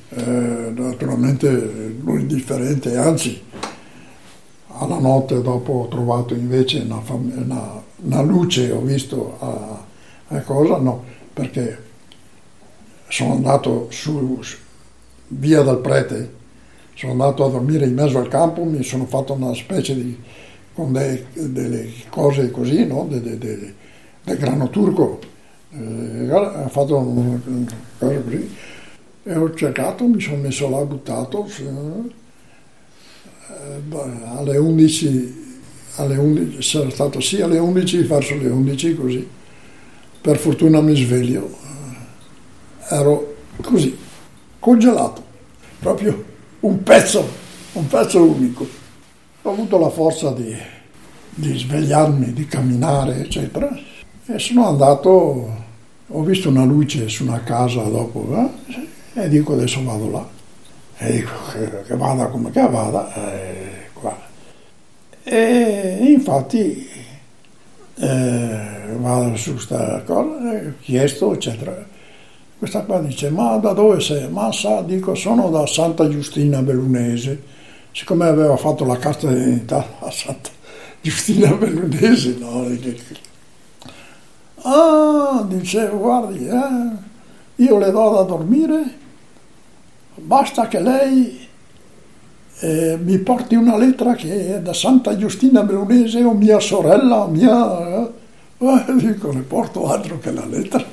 [0.09, 1.49] eh, naturalmente
[2.01, 3.41] non indifferente, anzi
[4.67, 9.83] alla notte dopo ho trovato invece una, una, una luce, ho visto a,
[10.27, 11.89] a, cosa, no, perché
[13.09, 14.55] sono andato su, su,
[15.27, 16.39] via dal prete,
[16.93, 20.17] sono andato a dormire in mezzo al campo, mi sono fatto una specie di
[20.73, 23.05] con dei, delle cose così, no?
[23.09, 23.73] del de, de,
[24.23, 25.19] de grano turco.
[25.73, 27.39] Eh, ha fatto una
[27.97, 28.55] cosa così.
[29.23, 31.47] E ho cercato, mi sono messo là, buttato.
[31.47, 32.19] Eh,
[34.37, 35.59] alle 11,
[35.95, 39.29] alle 11, sarà stato sì alle 11, verso le 11 così.
[40.21, 41.49] Per fortuna mi sveglio.
[42.89, 43.97] Eh, ero così,
[44.59, 45.23] congelato,
[45.79, 46.23] proprio
[46.61, 47.27] un pezzo,
[47.73, 48.67] un pezzo unico.
[49.43, 50.55] Ho avuto la forza di,
[51.29, 53.69] di svegliarmi, di camminare, eccetera.
[54.33, 55.49] E sono andato,
[56.07, 59.21] ho visto una luce su una casa dopo, eh?
[59.21, 60.25] e dico adesso vado là.
[60.99, 61.31] E dico
[61.85, 64.17] che, vada come che vada, eh, qua.
[65.23, 66.87] E infatti
[67.95, 68.59] eh,
[68.99, 71.85] vado su questa cosa, ho chiesto, eccetera.
[72.57, 74.29] Questa qua dice, ma da dove sei?
[74.29, 77.41] Ma sa, dico, sono da Santa Giustina Bellunese.
[77.91, 80.51] Siccome aveva fatto la carta d'identità a Santa
[81.01, 82.65] Giustina Bellunese, no?
[84.63, 88.83] Ah, dice, guardi, eh, io le do da dormire,
[90.15, 91.47] basta che lei
[92.59, 98.03] eh, mi porti una lettera che è da Santa Giustina Bellunese o mia sorella, mia...
[98.03, 98.11] Eh,
[98.59, 100.85] eh dico, le porto altro che la lettera.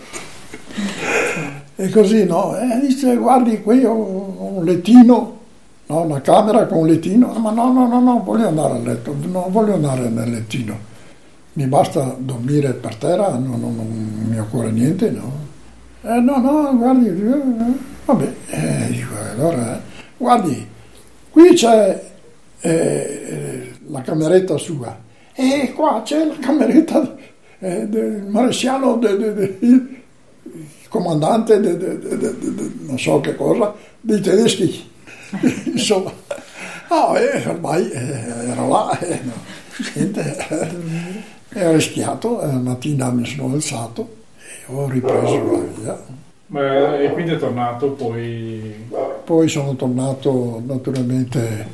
[1.77, 5.39] E così no, e dice guardi qui ho un lettino,
[5.87, 9.15] no, una camera con un lettino, ma no, no, no, no, voglio andare a letto,
[9.21, 10.77] non voglio andare nel lettino,
[11.59, 15.47] mi basta dormire per terra, no, no, non mi occorre niente, no.
[16.03, 17.43] Eh, no, no, guardi, eh,
[18.05, 19.83] vabbè, eh, dico, allora,
[20.17, 20.65] guardi,
[21.29, 22.11] qui c'è
[22.61, 24.97] eh, la cameretta sua,
[25.35, 27.17] e qua c'è la cameretta
[27.59, 30.03] eh, del maresciallo de, de, de,
[30.89, 34.89] comandante non so che cosa, dei tedeschi.
[35.75, 36.13] Insomma,
[36.89, 39.33] no, e ormai eh, ero là, eh, no,
[39.95, 44.17] niente, eh, ho rischiato, la mattina mi sono alzato
[44.67, 46.03] e ho ripreso la via.
[46.47, 48.87] Beh, e quindi è tornato poi...
[49.25, 51.67] Poi sono tornato naturalmente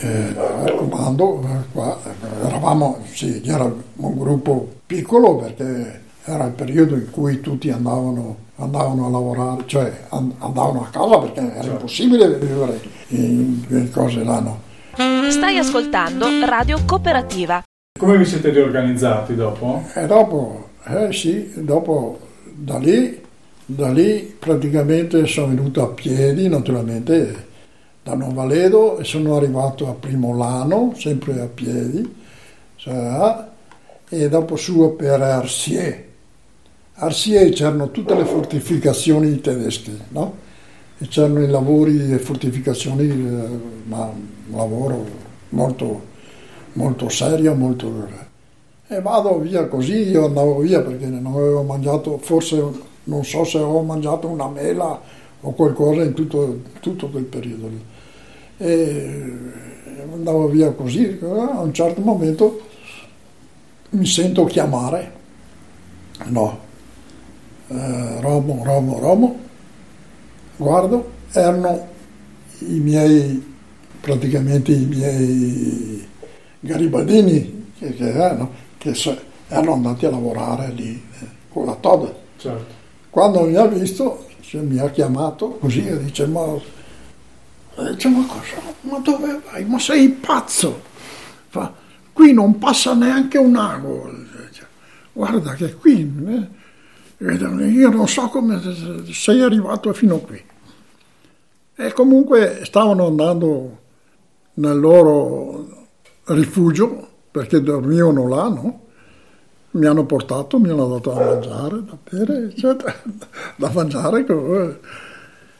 [0.00, 1.98] eh, al comando, qua
[2.42, 9.06] eravamo, sì, era un gruppo piccolo perché era il periodo in cui tutti andavano, andavano
[9.06, 11.70] a lavorare, cioè andavano a casa perché era certo.
[11.70, 14.40] impossibile vivere in, in cose là.
[14.40, 14.60] No.
[15.30, 17.62] Stai ascoltando Radio Cooperativa.
[18.02, 19.84] Come vi siete riorganizzati dopo?
[19.94, 22.18] E dopo, eh sì, dopo
[22.52, 23.22] da lì,
[23.64, 27.46] da lì praticamente sono venuto a piedi, naturalmente
[28.02, 32.12] da Novaledo e sono arrivato a Primolano, sempre a piedi,
[32.74, 33.44] cioè,
[34.08, 36.04] e dopo su per Arsier
[36.94, 40.34] Arsie c'erano tutte le fortificazioni tedesche, no?
[40.98, 45.06] E c'erano i lavori e fortificazioni, eh, ma un lavoro
[45.50, 46.10] molto,
[46.74, 48.30] molto serio, molto...
[48.88, 52.62] E vado via così, io andavo via perché non avevo mangiato, forse
[53.04, 55.00] non so se avevo mangiato una mela
[55.40, 57.84] o qualcosa in tutto, tutto quel periodo lì.
[58.58, 59.32] E
[60.12, 62.60] andavo via così, a un certo momento
[63.90, 65.12] mi sento chiamare,
[66.26, 66.58] no,
[67.68, 69.38] eh, Romo, Romo, Romo,
[70.56, 71.88] guardo, erano
[72.58, 73.42] i miei,
[74.00, 76.10] praticamente i miei
[76.62, 78.94] garibaldini che, che, erano, che
[79.48, 82.08] erano andati a lavorare lì eh, con la Todd.
[82.36, 82.80] Certo.
[83.10, 86.46] Quando mi ha visto, cioè, mi ha chiamato così e dice, ma,
[87.90, 88.74] dice, ma cosa?
[88.82, 89.64] Ma dove vai?
[89.64, 90.80] Ma sei pazzo?
[91.48, 91.74] Fa,
[92.12, 94.10] qui non passa neanche un ago.
[95.12, 96.00] Guarda che qui...
[96.38, 96.60] Eh,
[97.24, 98.60] io non so come
[99.12, 100.42] sei arrivato fino qui.
[101.74, 103.78] E comunque stavano andando
[104.54, 105.81] nel loro
[106.24, 108.80] rifugio perché dormivano là, no?
[109.72, 112.94] Mi hanno portato, mi hanno dato da mangiare, da bere, eccetera,
[113.56, 114.20] da mangiare.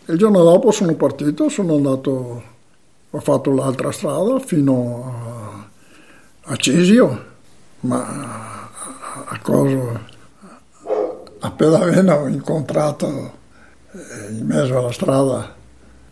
[0.05, 2.43] Il giorno dopo sono partito, sono andato,
[3.09, 5.70] ho fatto l'altra strada fino
[6.43, 7.24] a, Cesio,
[7.80, 8.68] ma
[9.26, 10.10] a, cosa
[11.44, 13.32] a Pedavena ho incontrato
[13.93, 15.55] eh, in mezzo alla strada,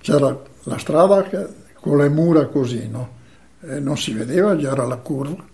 [0.00, 1.46] c'era la strada che,
[1.80, 3.18] con le mura così, no?
[3.62, 5.44] E non si vedeva, c'era la curva.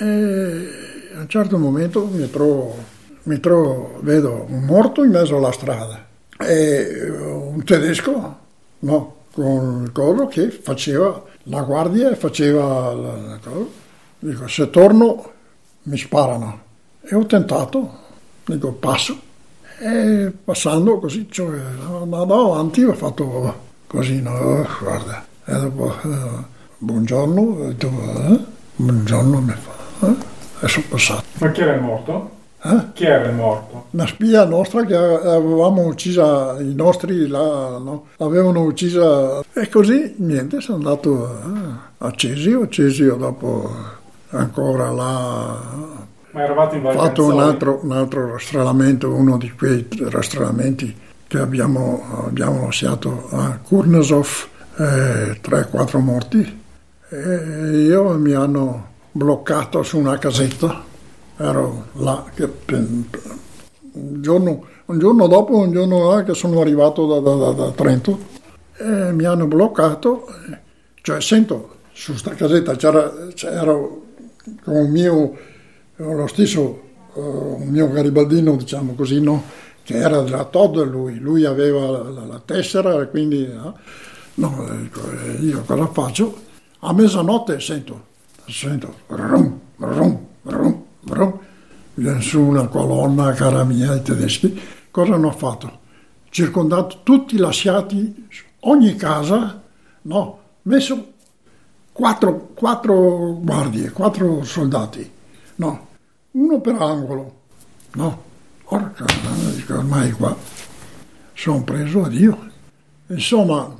[0.00, 0.68] E
[1.14, 2.76] a un certo momento mi trovo,
[3.24, 6.06] mi trovo, vedo un morto in mezzo alla strada
[6.38, 8.38] e un tedesco,
[8.78, 13.66] no, con il collo che faceva la guardia e faceva la, la cosa.
[14.18, 15.32] Dico, se torno
[15.84, 16.68] mi sparano.
[17.02, 17.98] E ho tentato,
[18.44, 19.28] dico passo
[19.80, 27.68] e passando così cioè, andavo avanti ho fatto così no guarda e dopo eh, buongiorno
[27.68, 28.44] eh,
[28.76, 30.16] buongiorno mi fa Eh?
[30.62, 31.24] E sono passato.
[31.38, 32.30] Ma chi era il morto?
[32.62, 32.84] Eh?
[32.94, 33.86] Chi era il morto?
[33.90, 38.06] Una spia nostra che avevamo uccisa, i nostri là, no?
[38.16, 41.38] l'avevano uccisa e così niente, sono andato
[41.98, 43.70] a Cesio, Cesio dopo
[44.30, 45.58] ancora là
[46.32, 50.96] ma eravate in Val fatto un altro, un altro rastrellamento, uno di quei rastrellamenti
[51.26, 56.59] che abbiamo, abbiamo lasciato a Kurnasov, eh, 3-4 morti,
[57.12, 60.84] e io mi hanno bloccato su una casetta,
[61.36, 63.02] ero là, che, un,
[64.20, 68.18] giorno, un giorno dopo, un giorno là che sono arrivato da, da, da, da Trento,
[68.76, 70.26] e mi hanno bloccato,
[71.02, 75.36] cioè sento su sta casetta c'era, c'era il mio
[75.96, 76.80] lo stesso
[77.12, 79.42] uh, mio garibaldino, diciamo così, no?
[79.82, 83.76] che era della Todd lui, lui aveva la, la tessera e quindi no?
[84.34, 84.88] no,
[85.40, 86.48] io cosa faccio?
[86.82, 88.06] A mezzanotte sento,
[88.46, 91.38] sento rum, rum, rum, rum,
[91.92, 94.58] viene su una colonna cara mia i tedeschi,
[94.90, 95.78] cosa hanno fatto?
[96.30, 98.26] Circondato tutti lasciati,
[98.60, 99.60] ogni casa,
[100.02, 101.12] no, messo
[101.92, 105.10] quattro, quattro guardie, quattro soldati,
[105.56, 105.88] no,
[106.30, 107.38] uno per angolo.
[107.92, 108.22] No,
[108.64, 109.04] porca,
[109.68, 110.34] ormai qua
[111.34, 112.48] sono preso a Dio.
[113.08, 113.76] Insomma,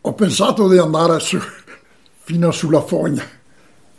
[0.00, 1.38] ho pensato di andare su,
[2.26, 3.22] fino sulla fogna.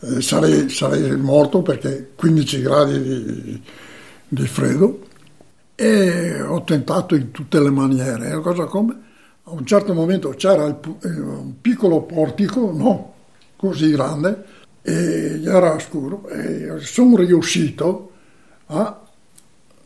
[0.01, 3.61] Eh, sarei, sarei, morto perché 15 gradi di,
[4.27, 4.99] di, freddo
[5.73, 8.37] e ho tentato in tutte le maniere.
[8.41, 9.01] Cosa come?
[9.43, 13.13] A un certo momento c'era il, eh, un piccolo portico, no,
[13.55, 14.43] così grande,
[14.81, 18.11] e era scuro e sono riuscito
[18.65, 19.03] a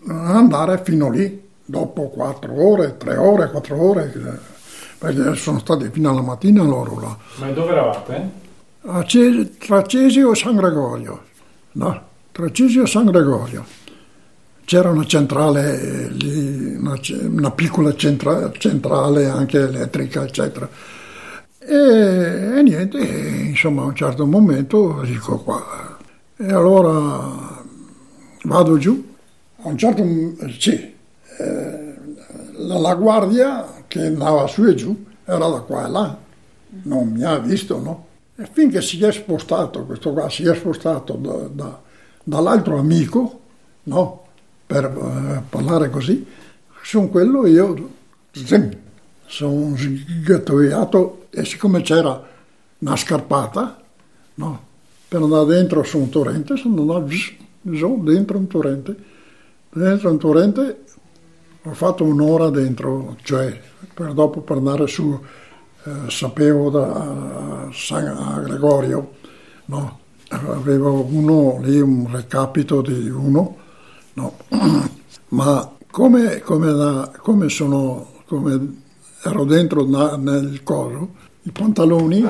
[0.07, 4.49] andare fino lì dopo quattro ore, tre ore, quattro ore
[5.01, 7.17] perché sono stati fino alla mattina loro là.
[7.37, 8.29] Ma dove eravate?
[8.83, 11.23] A Ces- tra Cesio e San Gregorio,
[11.71, 12.01] no?
[12.31, 13.65] Tra Cesio e San Gregorio.
[14.63, 20.69] C'era una centrale lì, una, una piccola centra- centrale anche elettrica, eccetera
[21.63, 25.97] e, e niente, insomma a un certo momento dico qua.
[26.37, 27.63] E allora
[28.43, 29.13] vado giù,
[29.61, 30.03] a un certo
[30.59, 30.93] sì,
[31.37, 31.90] eh,
[32.67, 36.17] la, guardia che andava su e giù era da qua e là,
[36.83, 38.07] non mi ha visto, no?
[38.35, 41.81] E finché si è spostato, questo qua si è spostato da, da,
[42.23, 43.39] dall'altro amico,
[43.83, 44.23] no?
[44.65, 46.25] Per uh, parlare così,
[46.81, 47.89] sono quello io,
[48.31, 48.71] zim,
[49.25, 52.29] sono sgattoiato e siccome c'era
[52.79, 53.81] una scarpata,
[54.35, 54.69] no,
[55.07, 57.05] per andare dentro su un torrente, sono andato
[57.61, 58.95] giù dentro un torrente.
[59.73, 60.83] Dentro un torrente
[61.63, 63.59] ho fatto un'ora dentro, cioè
[63.93, 65.19] per dopo per andare su,
[65.83, 69.11] eh, sapevo da San Gregorio,
[69.65, 73.57] no, avevo uno lì, un recapito di uno,
[74.13, 74.37] no,
[75.29, 78.81] ma come, come, da, come sono, come
[79.23, 81.09] ero dentro na, nel coso,
[81.43, 82.27] i pantaloni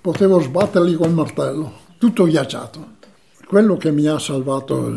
[0.00, 2.98] potevo sbatterli col martello, tutto ghiacciato.
[3.46, 4.96] Quello che mi ha salvato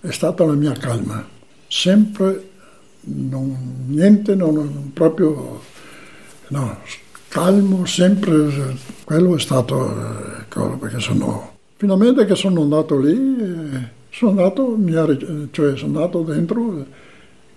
[0.00, 1.24] è stata la mia calma,
[1.72, 2.50] sempre
[3.00, 5.62] non, niente, non, proprio
[6.48, 6.78] no,
[7.28, 14.30] calmo, sempre quello è stato ecco, perché sono finalmente che sono andato lì, eh, sono
[14.32, 14.76] andato,
[15.50, 16.84] cioè sono andato dentro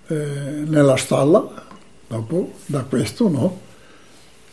[0.07, 1.63] eh, nella stalla
[2.07, 3.61] Dopo, da questo no.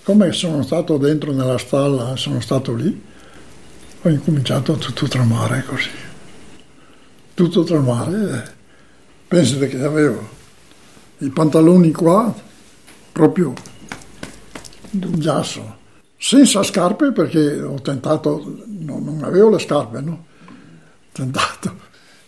[0.02, 3.00] Come sono stato dentro nella stalla, sono stato lì,
[4.02, 5.90] ho incominciato a tutto tremare così.
[7.34, 8.60] Tutto tremare.
[9.32, 10.28] Pensate che avevo
[11.20, 12.34] i pantaloni qua,
[13.12, 13.54] proprio
[14.90, 15.76] giasso,
[16.18, 20.26] senza scarpe perché ho tentato, no, non avevo le scarpe, no?
[21.12, 21.76] Tentato.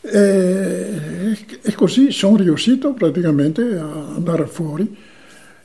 [0.01, 4.97] E, e così sono riuscito praticamente a andare fuori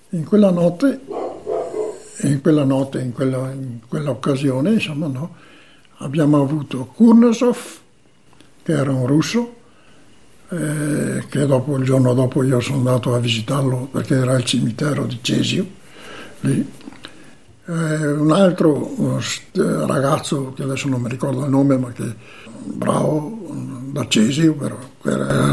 [0.09, 0.99] in quella notte,
[2.23, 5.35] in quella notte, in, quella, in quell'occasione, insomma, no,
[5.99, 7.57] abbiamo avuto Kurnasov,
[8.61, 9.53] che era un russo,
[10.49, 15.05] eh, che dopo, il giorno dopo io sono andato a visitarlo perché era il cimitero
[15.05, 15.65] di Cesio,
[16.41, 16.77] lì.
[17.67, 19.21] Eh, un altro
[19.53, 22.15] ragazzo, che adesso non mi ricordo il nome, ma che
[22.63, 23.47] bravo,
[23.91, 25.45] da Cesio, però, era,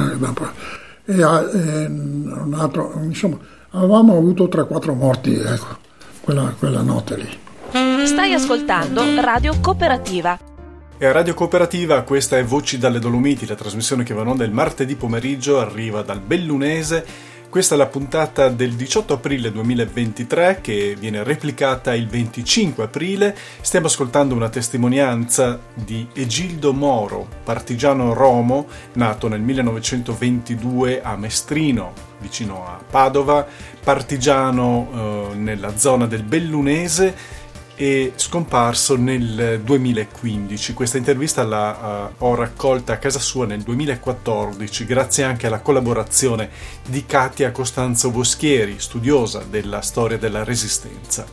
[1.04, 3.36] e, e un altro, insomma,
[3.70, 5.76] avevamo avuto 3-4 morti, ecco,
[6.22, 8.06] quella, quella notte lì.
[8.06, 10.55] Stai ascoltando Radio Cooperativa.
[10.98, 14.44] E a Radio Cooperativa questa è Voci dalle Dolomiti, la trasmissione che va in onda
[14.44, 17.04] il martedì pomeriggio, arriva dal Bellunese
[17.50, 23.36] Questa è la puntata del 18 aprile 2023 che viene replicata il 25 aprile.
[23.60, 32.66] Stiamo ascoltando una testimonianza di Egildo Moro, partigiano romo, nato nel 1922 a Mestrino, vicino
[32.66, 33.46] a Padova,
[33.84, 34.88] partigiano
[35.32, 37.44] eh, nella zona del Bellunese
[37.76, 40.72] e scomparso nel 2015.
[40.72, 46.48] Questa intervista la uh, ho raccolta a casa sua nel 2014 grazie anche alla collaborazione
[46.86, 51.26] di Katia Costanzo Boschieri, studiosa della storia della Resistenza.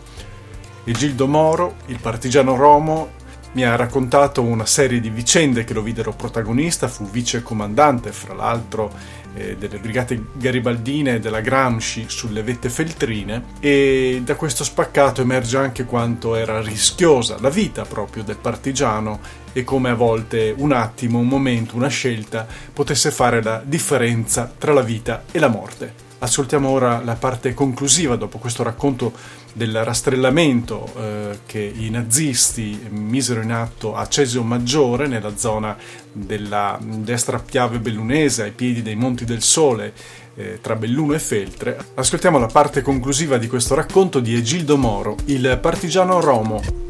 [0.84, 3.22] Egildo Moro, il partigiano Romo,
[3.54, 8.34] mi ha raccontato una serie di vicende che lo videro protagonista, fu vice comandante, fra
[8.34, 8.92] l'altro,
[9.36, 15.86] eh, delle brigate garibaldine della Gramsci sulle vette feltrine e da questo spaccato emerge anche
[15.86, 21.28] quanto era rischiosa la vita proprio del partigiano e come a volte un attimo, un
[21.28, 26.12] momento, una scelta potesse fare la differenza tra la vita e la morte.
[26.20, 29.12] Ascoltiamo ora la parte conclusiva dopo questo racconto
[29.52, 35.76] del rastrellamento eh, che i nazisti misero in atto a Cesio Maggiore, nella zona
[36.12, 39.94] della destra Piave Bellunese, ai piedi dei Monti del Sole,
[40.36, 41.78] eh, tra Belluno e Feltre.
[41.94, 46.83] Ascoltiamo la parte conclusiva di questo racconto di Egildo Moro, il partigiano Romo.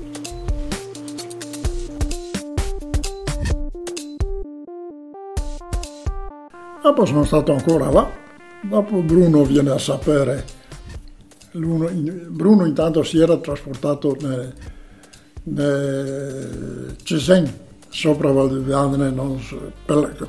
[6.84, 8.22] Dopo sono stato ancora là
[8.64, 10.46] Dopo Bruno viene a sapere,
[11.52, 14.54] Bruno intanto si era trasportato nel,
[15.44, 17.54] nel Cesen,
[17.90, 19.14] sopra Valdiviane,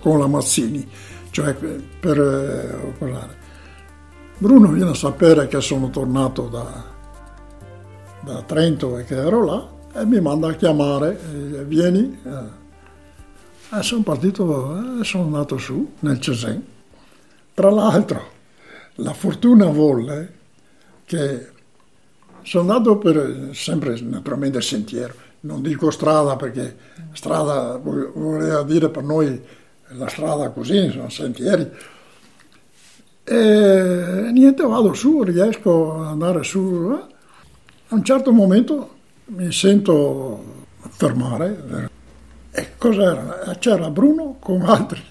[0.01, 0.85] con la Mazzini,
[1.31, 3.37] cioè per eh, parlare.
[4.39, 6.85] Bruno viene a sapere che sono tornato da,
[8.21, 12.19] da Trento e che ero là e mi manda a chiamare, eh, vieni.
[13.75, 13.79] Eh.
[13.79, 16.73] E sono partito e sono andato su nel Cesen
[17.55, 18.21] tra l'altro,
[18.97, 20.33] la fortuna volle
[21.05, 21.47] che
[22.43, 26.77] sono andato per sempre naturalmente sentiero, non dico strada perché
[27.13, 29.41] strada voleva dire per noi
[29.91, 31.71] la strada così, sono sentieri.
[33.23, 36.91] E niente, vado su, riesco ad andare su.
[36.93, 37.15] Eh.
[37.89, 38.95] A un certo momento
[39.27, 41.93] mi sento fermare.
[42.57, 43.57] E cos'era?
[43.59, 45.03] C'era Bruno con altri,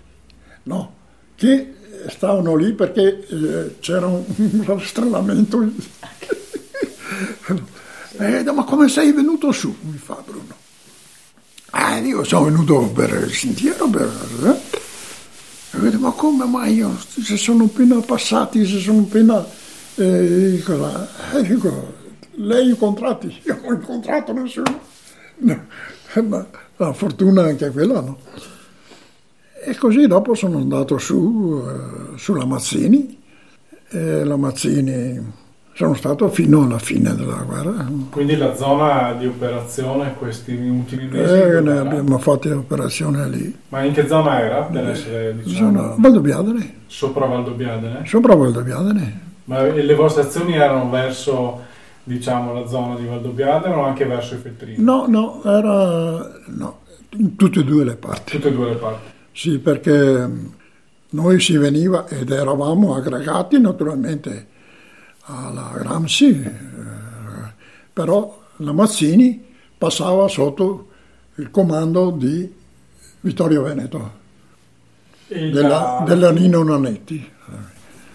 [0.64, 0.94] no?
[1.36, 1.74] Che
[2.08, 5.62] stavano lì perché eh, c'era un, un rastrellamento.
[8.18, 9.76] eh, ma come sei venuto su?
[9.82, 10.56] mi fa Bruno.
[11.72, 14.10] Ah, io sono venuto per il sentiero, per...
[15.76, 15.98] Eh?
[15.98, 16.98] ma come mai io?
[16.98, 19.46] Se sono appena passati, se sono appena...
[19.96, 21.10] Eh, cosa?
[21.34, 21.94] Eh, dico,
[22.36, 23.42] lei incontrati?
[23.44, 24.80] Io non ho incontrato nessuno.
[25.40, 25.66] No,
[26.24, 26.48] ma
[26.78, 28.18] la fortuna anche quella, no?
[29.66, 33.22] E così dopo sono andato su, eh, sulla Mazzini,
[33.90, 35.42] e la Mazzini
[35.74, 37.88] sono stato fino alla fine della guerra.
[38.10, 41.34] Quindi la zona di operazione questi ultimi mesi?
[41.34, 43.56] Eh, ne abbiamo fatto operazione lì.
[43.70, 44.68] Ma in che zona era?
[44.70, 46.74] Dell'essere, diciamo, zona Valdobbiadene.
[46.88, 48.06] Sopra Valdobbiadene?
[48.06, 49.22] Sopra Valdobbiadene.
[49.46, 51.62] Ma le vostre azioni erano verso
[52.04, 54.84] diciamo, la zona di Valdobbiadene o anche verso i Feltrini?
[54.84, 56.80] No, no, era no,
[57.12, 58.32] in tutte e due le parti.
[58.36, 59.12] Tutte e due le parti.
[59.32, 60.30] Sì, perché
[61.10, 64.48] noi si veniva ed eravamo aggregati naturalmente
[65.26, 66.52] alla Gramsci, eh,
[67.92, 69.44] però la Mazzini
[69.78, 70.90] passava sotto
[71.36, 72.52] il comando di
[73.22, 74.12] Vittorio Veneto,
[75.28, 77.32] della, della Nino Nanetti.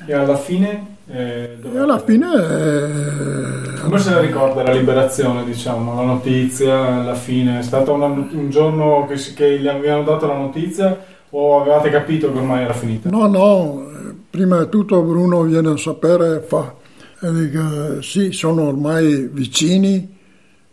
[0.06, 0.96] E alla fine?
[1.10, 2.26] Eh, e alla fine...
[2.34, 7.60] Eh, Come se la ricorda la liberazione, diciamo, la notizia, alla fine?
[7.60, 10.98] È stato una, un giorno che, che, gli avevano dato la notizia
[11.30, 13.08] o avevate capito che ormai era finita?
[13.08, 13.86] No, no,
[14.28, 16.74] prima di tutto Bruno viene a sapere, fa,
[17.20, 20.16] e dice, sì, sono ormai vicini,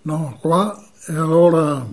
[0.02, 1.86] no, qua, e allora,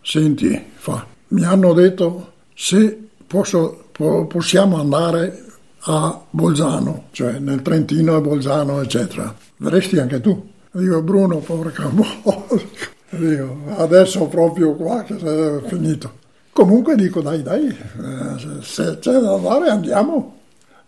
[0.00, 5.44] senti, fa, mi hanno detto se posso, po- possiamo andare
[5.84, 9.34] a Bolzano, cioè nel Trentino e Bolzano, eccetera.
[9.56, 10.50] Verresti anche tu?
[10.70, 11.90] Dico, Bruno, porca
[13.10, 16.20] Dico, adesso proprio qua che è finito.
[16.52, 20.36] Comunque dico, dai, dai, eh, se c'è da andare andiamo.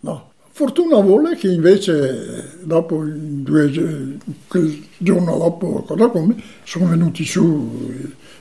[0.00, 0.30] No.
[0.52, 7.92] Fortuna vuole che invece dopo, due, il giorno dopo, cosa come, sono venuti su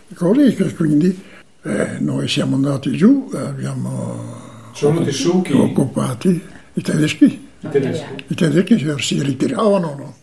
[0.07, 1.19] i cose e quindi
[1.63, 5.53] eh, noi siamo andati giù, abbiamo sono chi?
[5.53, 6.41] Occupati
[6.73, 7.47] i tedeschi.
[7.59, 8.25] I tedeschi.
[8.27, 10.15] I tedeschi si ritiravano, no?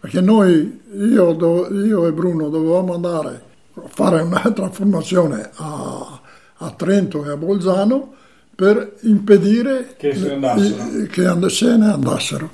[0.00, 3.42] Perché noi, io, do, io, e Bruno, dovevamo andare
[3.74, 6.20] a fare un'altra formazione a,
[6.56, 8.14] a Trento e a Bolzano
[8.54, 11.06] per impedire che se ne andassero.
[11.10, 12.50] Che se ne andassero.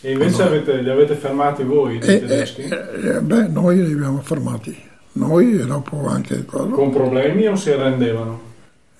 [0.00, 2.62] E invece avete, li avete fermati voi, i tedeschi?
[2.62, 4.76] Eh, beh, noi li abbiamo fermati.
[5.12, 6.44] Noi e dopo anche...
[6.44, 8.40] Con problemi o si arrendevano?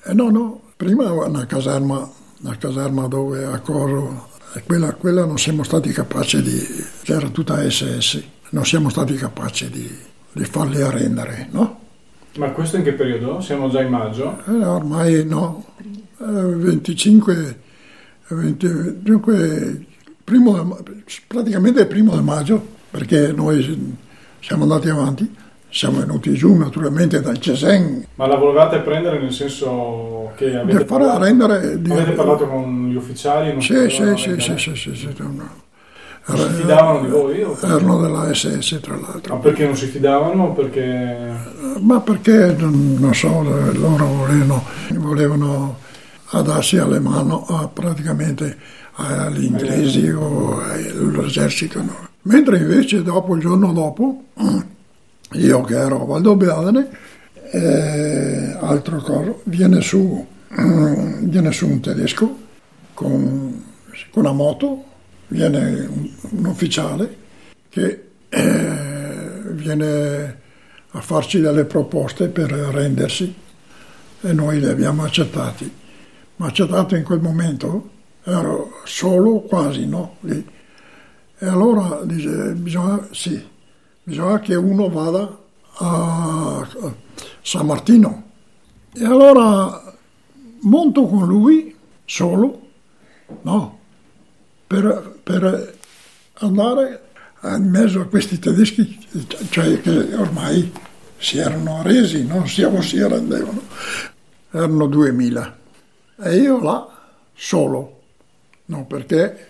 [0.04, 0.61] Eh, no, no.
[0.82, 2.10] Prima una caserma,
[2.40, 4.30] una caserma dove a Coro,
[4.66, 6.58] quella, quella non siamo stati capaci di...
[7.02, 9.88] c'era tutta SS, non siamo stati capaci di,
[10.32, 11.78] di farli arrendere, no?
[12.36, 13.40] Ma questo in che periodo?
[13.40, 14.42] Siamo già in maggio?
[14.44, 15.66] Eh, ormai no,
[16.18, 17.60] eh, 25,
[18.26, 19.86] 25
[20.24, 20.78] primo,
[21.28, 22.60] praticamente il primo di maggio,
[22.90, 23.96] perché noi
[24.40, 25.32] siamo andati avanti,
[25.72, 28.06] siamo venuti giù naturalmente dal Cesen.
[28.16, 32.94] Ma la volevate prendere nel senso che avete, parlato, rendere, di, avete parlato con gli
[32.94, 33.58] ufficiali?
[33.60, 35.60] Sì, sì, sì, sì, sì, sì, sì, no.
[36.24, 37.42] Non si fidavano di voi?
[37.42, 39.34] O erano della SS tra l'altro.
[39.34, 40.52] Ma perché non si fidavano?
[40.52, 41.32] Perché...
[41.80, 45.78] Ma perché, non so, loro volevano, volevano
[46.44, 47.42] darsi alle mani
[47.72, 48.56] praticamente
[48.92, 51.82] agli inglesi o all'esercito.
[51.82, 52.08] No.
[52.22, 54.24] Mentre invece dopo, il giorno dopo,
[55.34, 56.88] io che ero a Valdobbiadene,
[57.52, 62.38] eh, altro cosa, viene su, viene su un tedesco
[62.94, 63.64] con,
[64.10, 64.84] con una moto
[65.32, 67.16] viene un, un ufficiale
[67.68, 70.40] che eh, viene
[70.90, 73.34] a farci delle proposte per rendersi
[74.20, 75.80] e noi le abbiamo accettate.
[76.36, 77.90] Ma accettato in quel momento
[78.24, 80.16] ero solo quasi, no?
[80.20, 80.46] Lì.
[81.38, 83.42] E allora dice, bisogna, sì,
[84.02, 85.38] bisogna che uno vada
[85.74, 86.68] a
[87.40, 88.30] San Martino.
[88.94, 89.94] E allora
[90.60, 91.74] monto con lui,
[92.04, 92.60] solo,
[93.42, 93.80] no?
[94.66, 95.74] per, per
[96.34, 97.02] andare
[97.44, 98.98] in mezzo a questi tedeschi,
[99.50, 100.72] cioè che ormai
[101.18, 103.62] si erano resi, non si, si rendevano.
[104.50, 105.58] Erano 2000.
[106.24, 106.88] E io là,
[107.34, 108.00] solo.
[108.66, 109.48] No, perché,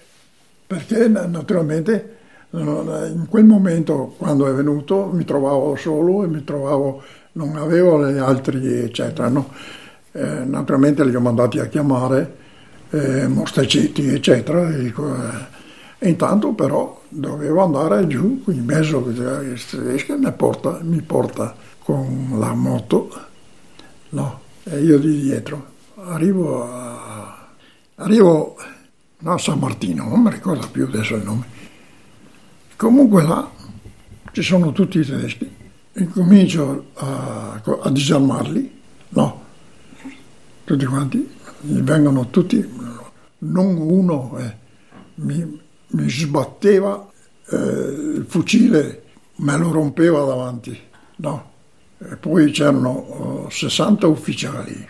[0.66, 2.18] perché naturalmente
[2.54, 7.02] in quel momento, quando è venuto, mi trovavo solo e mi trovavo,
[7.32, 9.28] non avevo gli altri, eccetera.
[9.28, 9.48] No?
[10.12, 12.36] Eh, naturalmente li ho mandati a chiamare
[12.90, 14.68] eh, Mostacetti, eccetera.
[14.68, 14.92] E,
[15.98, 22.36] e, intanto però dovevo andare giù in mezzo ai tedeschi, mi porta, mi porta con
[22.38, 23.10] la moto,
[24.10, 25.70] no, e io di dietro.
[26.04, 27.48] Arrivo a,
[27.94, 28.56] arrivo
[29.24, 31.51] a San Martino, non mi ricordo più adesso il nome.
[32.82, 33.48] Comunque là
[34.32, 35.48] ci sono tutti i tedeschi.
[35.92, 38.80] Incomincio a, a disarmarli,
[39.10, 39.44] no,
[40.64, 41.30] tutti quanti,
[41.60, 42.68] vengono tutti,
[43.38, 44.56] non uno, eh,
[45.14, 47.08] mi, mi, sbatteva
[47.50, 49.02] eh, il fucile,
[49.36, 50.76] me lo rompeva davanti,
[51.18, 51.50] no.
[51.98, 54.88] E poi c'erano 60 ufficiali,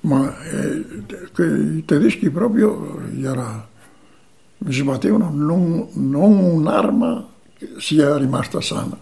[0.00, 0.84] ma eh,
[1.76, 3.67] i tedeschi proprio era,
[4.58, 7.26] mi sbattevano, non, non un'arma
[7.78, 8.96] sia rimasta sana.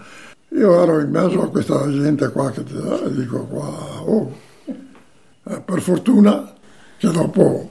[0.50, 2.74] Io ero in mezzo a questa gente qua che ti
[3.10, 4.32] dico qua, oh,
[5.44, 6.54] eh, per fortuna
[6.96, 7.70] che dopo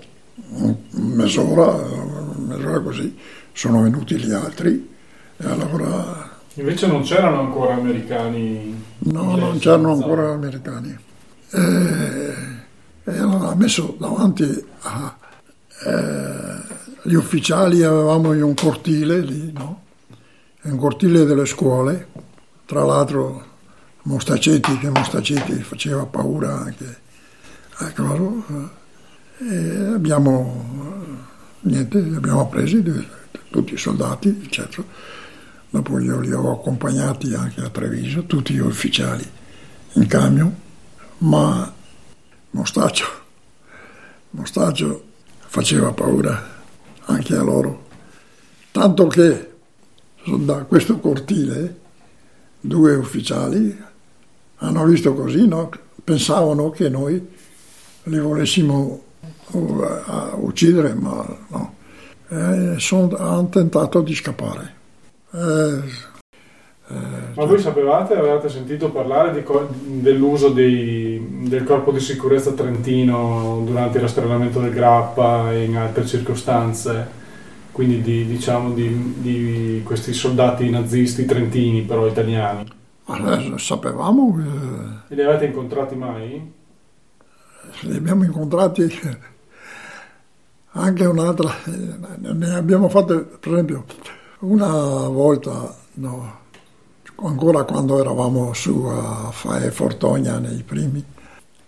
[0.92, 1.82] mezz'ora,
[2.38, 3.18] mezz'ora così
[3.54, 4.94] sono venuti gli altri
[5.38, 6.34] e allora...
[6.58, 8.84] Invece non c'erano ancora americani?
[9.00, 10.98] No, non c'erano ancora americani.
[11.52, 12.34] E,
[13.04, 15.18] e allora ha messo davanti a...
[15.86, 16.74] Eh,
[17.06, 19.84] gli ufficiali avevamo in un cortile lì, no?
[20.64, 22.08] Un cortile delle scuole,
[22.66, 23.46] tra l'altro
[24.04, 27.04] Mostacetti, che Mostacetti faceva paura anche
[27.78, 28.46] Ecco,
[29.38, 30.66] e abbiamo,
[31.62, 32.82] niente, li abbiamo presi
[33.50, 34.84] tutti i soldati, eccetera.
[35.70, 39.30] Dopo io li ho accompagnati anche a Treviso, tutti gli ufficiali
[39.94, 40.56] in camion,
[41.20, 41.72] ma
[42.52, 43.06] Mostaccio,
[44.32, 45.04] Mostaccio
[45.48, 46.55] faceva paura
[47.06, 47.84] anche a loro.
[48.72, 49.54] Tanto che
[50.26, 51.80] da questo cortile
[52.60, 53.84] due ufficiali
[54.58, 55.70] hanno visto così, no?
[56.04, 57.26] pensavano che noi
[58.04, 59.04] li volessimo
[59.52, 61.74] uccidere, ma no.
[62.28, 64.74] Eh, son, hanno tentato di scappare.
[65.32, 65.84] Eh, eh,
[66.88, 73.98] ma voi sapevate, avevate sentito parlare co- dell'uso dei, del corpo di sicurezza trentino durante
[73.98, 77.24] il rastrellamento del Grappa e in altre circostanze?
[77.72, 82.66] Quindi di, diciamo di, di questi soldati nazisti trentini, però italiani?
[83.06, 84.40] Allora, sapevamo.
[85.10, 85.14] Eh...
[85.14, 86.54] E li avete incontrati mai?
[87.82, 88.88] li abbiamo incontrati
[90.78, 93.86] anche un'altra, ne abbiamo fatte per esempio
[94.40, 96.40] una volta, no,
[97.24, 101.04] ancora quando eravamo su a fare Fortogna nei primi,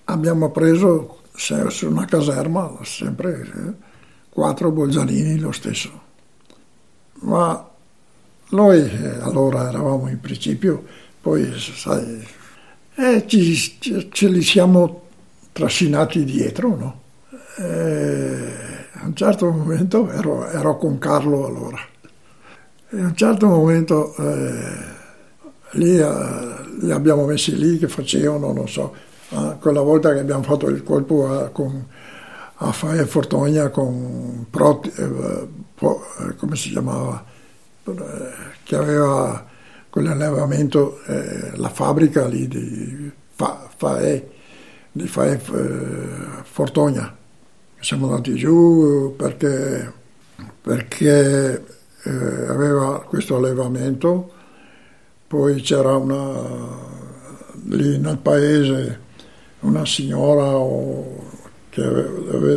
[0.06, 3.74] abbiamo preso su una caserma, sempre eh,
[4.30, 6.06] quattro bolzanini lo stesso.
[7.20, 7.70] Ma
[8.50, 10.84] noi eh, allora eravamo in principio,
[11.22, 12.28] poi sai,
[12.96, 13.78] eh, ci,
[14.12, 15.04] ce li siamo
[15.52, 17.02] trascinati dietro, no?
[17.58, 21.80] E a un certo momento ero, ero, con Carlo allora.
[22.90, 24.96] E a un certo momento eh,
[25.72, 28.94] lì, eh, li abbiamo messi lì che facevano, non so,
[29.30, 31.86] eh, quella volta che abbiamo fatto il colpo a, con,
[32.56, 37.24] a Fae Fortogna con Proti, eh, po, eh, come si chiamava,
[37.84, 37.94] eh,
[38.64, 39.46] che aveva
[39.90, 44.30] quell'allevamento, eh, la fabbrica lì di Fa, Fae,
[44.92, 45.40] di Fae
[46.44, 47.16] Fortogna.
[47.80, 49.94] Siamo andati giù perché,
[50.62, 51.64] perché
[52.48, 54.32] aveva questo allevamento,
[55.28, 56.96] poi c'era una
[57.66, 59.06] lì nel paese
[59.60, 60.54] una signora
[61.70, 61.84] che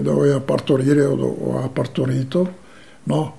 [0.02, 2.54] doveva partorire o ha partorito,
[3.04, 3.38] no?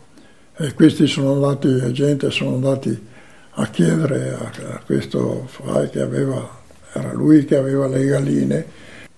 [0.58, 3.08] E questi sono andati, la gente sono andati
[3.52, 6.60] a chiedere a, a questo fai che aveva,
[6.92, 8.66] era lui che aveva le galline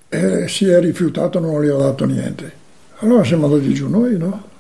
[0.08, 2.62] e si è rifiutato, non gli ha dato niente.
[2.98, 4.52] Allora siamo andati giù noi, no?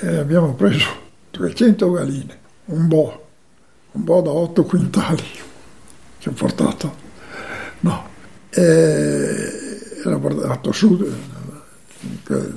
[0.00, 0.86] E abbiamo preso
[1.30, 3.23] 300 galline, un bo,
[3.94, 5.22] un bo da 8 quintali
[6.18, 6.94] che ho portato,
[7.80, 8.12] no?
[8.50, 10.96] e l'ha portato su
[12.24, 12.54] quel,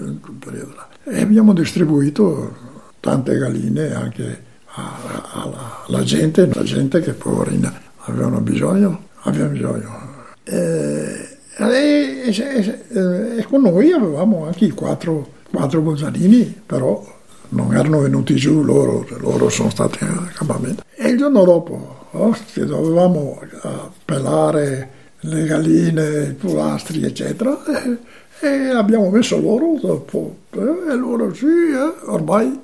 [0.00, 0.88] in quel periodo là.
[1.04, 2.56] E abbiamo distribuito
[3.00, 10.14] tante galline anche alla, alla gente, la gente che poverina avevano bisogno, aveva bisogno.
[10.44, 17.04] E, e, e, e, con noi avevamo anche i quattro, quattro bolzanini, però
[17.50, 20.82] non erano venuti giù loro, loro sono stati a campamento.
[20.94, 23.40] E il giorno dopo, oh, dovevamo
[24.04, 27.98] pelare le galline, i polastri, eccetera, e,
[28.46, 30.36] e, abbiamo messo loro dopo.
[30.50, 32.60] Eh, e loro sì, eh, ormai,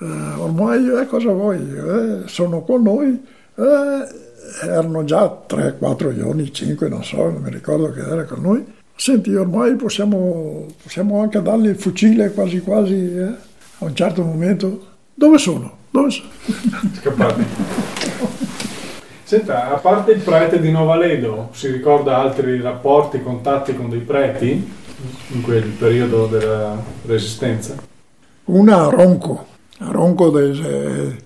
[0.00, 0.04] eh,
[0.36, 3.24] ormai eh, cosa vuoi, eh, sono con noi.
[3.54, 4.30] Eh,
[4.62, 8.64] erano già 3-4 giorni, 5, non so, non mi ricordo che era con noi.
[8.94, 13.50] Senti, ormai possiamo, possiamo anche dargli il fucile quasi quasi
[13.82, 14.86] a un certo momento.
[15.14, 15.78] Dove sono?
[15.90, 16.28] Dove sono?
[17.00, 17.44] Scappati.
[19.24, 24.72] Senta, a parte il prete di Novaledo, si ricorda altri rapporti, contatti con dei preti
[25.28, 27.74] in quel periodo della Resistenza?
[28.44, 29.46] Una a Ronco,
[29.78, 31.16] a Ronco de,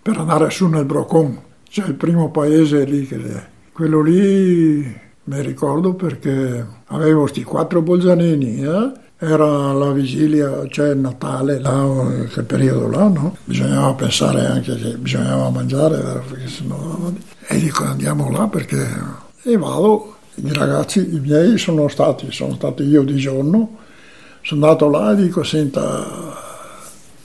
[0.00, 3.44] per andare su nel Brocon, c'è il primo paese lì che è.
[3.72, 8.92] Quello lì mi ricordo perché avevo questi quattro bolzanini, eh?
[9.18, 13.36] Era la vigilia, cioè Natale, là, quel periodo là, no?
[13.44, 17.12] Bisognava pensare anche che bisognava mangiare, perché sennò...
[17.46, 18.86] E dico andiamo là perché...
[19.42, 23.78] E vado, i ragazzi, i miei sono stati, sono stato io di giorno,
[24.40, 26.34] sono andato là e dico, senta,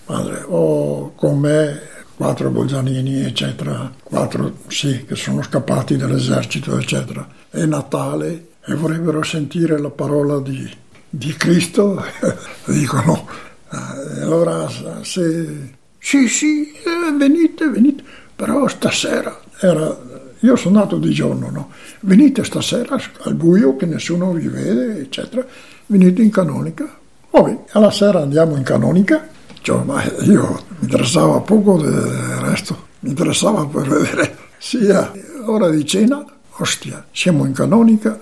[0.06, 1.80] padre, ho con me
[2.16, 7.28] quattro bolzanini, eccetera, quattro, sì, che sono scappati dall'esercito, eccetera.
[7.50, 10.70] È Natale e vorrebbero sentire la parola di
[11.10, 12.04] di Cristo,
[12.66, 13.28] dicono,
[13.72, 14.70] eh, allora
[15.02, 18.04] se sì, sì, eh, venite, venite,
[18.36, 19.96] però stasera era,
[20.40, 21.70] io sono nato di giorno, no?
[22.00, 25.46] Venite stasera al buio che nessuno vi vede, eccetera,
[25.88, 26.98] venite in canonica.
[27.30, 29.28] Poi alla sera andiamo in canonica,
[29.62, 35.12] cioè, ma io mi interessava poco del resto, mi interessava per vedere sia
[35.46, 36.26] ora di cena,
[36.58, 38.18] ostia, siamo in canonica,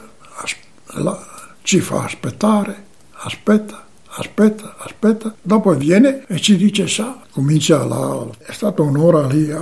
[0.95, 1.36] la,
[1.67, 2.81] ci fa aspettare,
[3.11, 9.51] aspetta, aspetta, aspetta, dopo viene e ci dice sa, comincia la, è stata un'ora lì
[9.51, 9.61] a,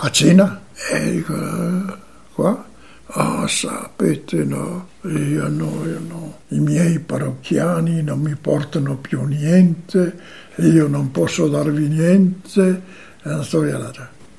[0.00, 0.60] a cena
[0.90, 1.94] e dico eh,
[2.32, 2.64] qua,
[3.06, 10.18] ah sapete no, io no, io no, i miei parrocchiani non mi portano più niente,
[10.56, 12.82] io non posso darvi niente,
[13.22, 13.92] è una storia là.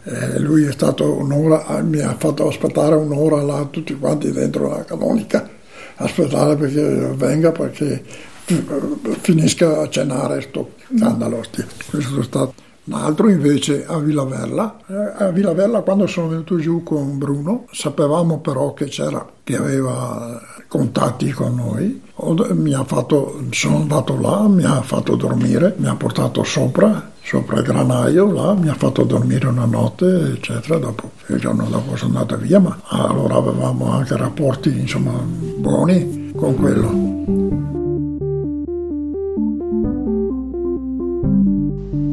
[0.04, 4.84] E lui è stato un'ora, mi ha fatto aspettare un'ora là tutti quanti dentro la
[4.84, 5.58] canonica
[6.00, 6.82] aspettare perché
[7.16, 8.04] venga perché
[9.22, 11.64] finisca a cenare sto scandalosti.
[11.90, 12.54] Questo è stato.
[12.90, 14.78] L'altro invece a Villaverla.
[14.88, 20.42] Eh, a Villaverla quando sono venuto giù con Bruno sapevamo però che c'era, che aveva
[20.68, 22.02] contatti con noi.
[22.54, 27.60] Mi ha fatto, sono andato là, mi ha fatto dormire, mi ha portato sopra, sopra
[27.60, 30.80] il granaio, là, mi ha fatto dormire una notte, eccetera.
[30.80, 36.56] Dopo, il giorno dopo sono andato via, ma allora avevamo anche rapporti, insomma, buoni con
[36.56, 37.89] quello.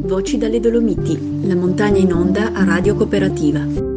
[0.07, 3.96] Voci dalle Dolomiti, la montagna in onda a Radio Cooperativa.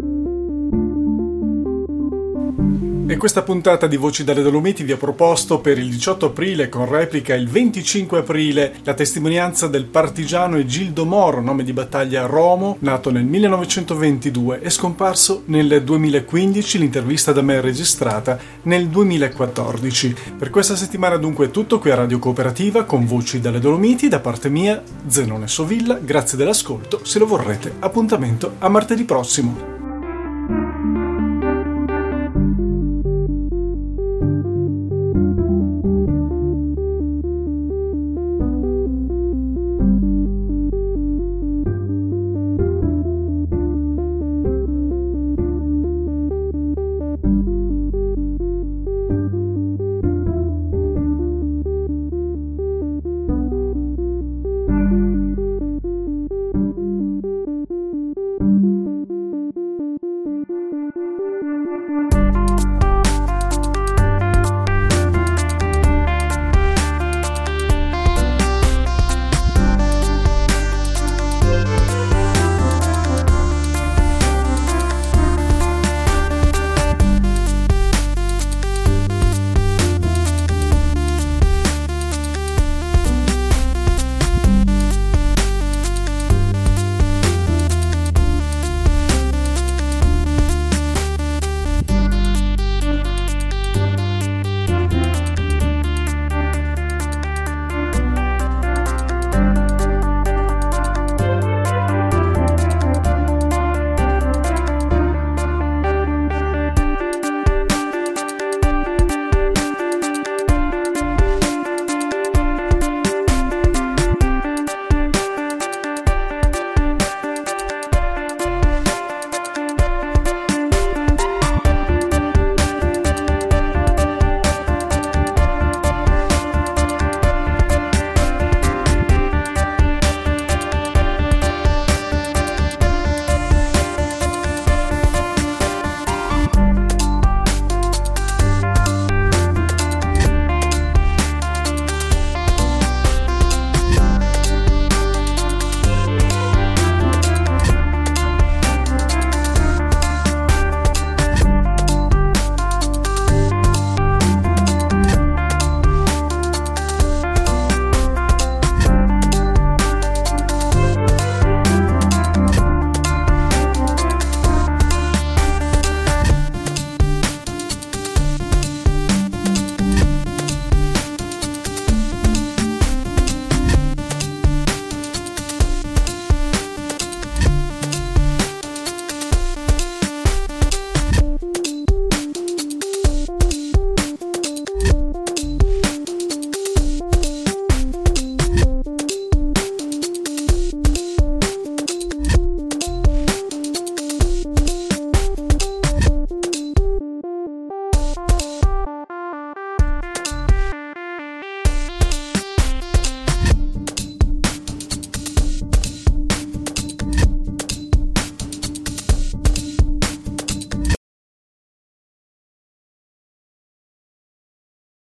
[3.11, 6.89] E questa puntata di Voci dalle Dolomiti vi ha proposto per il 18 aprile con
[6.89, 13.11] replica il 25 aprile la testimonianza del partigiano Egildo Moro, nome di battaglia Romo, nato
[13.11, 20.15] nel 1922 e scomparso nel 2015, l'intervista da me registrata nel 2014.
[20.39, 24.21] Per questa settimana dunque è tutto qui a Radio Cooperativa con Voci dalle Dolomiti, da
[24.21, 29.80] parte mia Zenone Sovilla, grazie dell'ascolto, se lo vorrete appuntamento a martedì prossimo.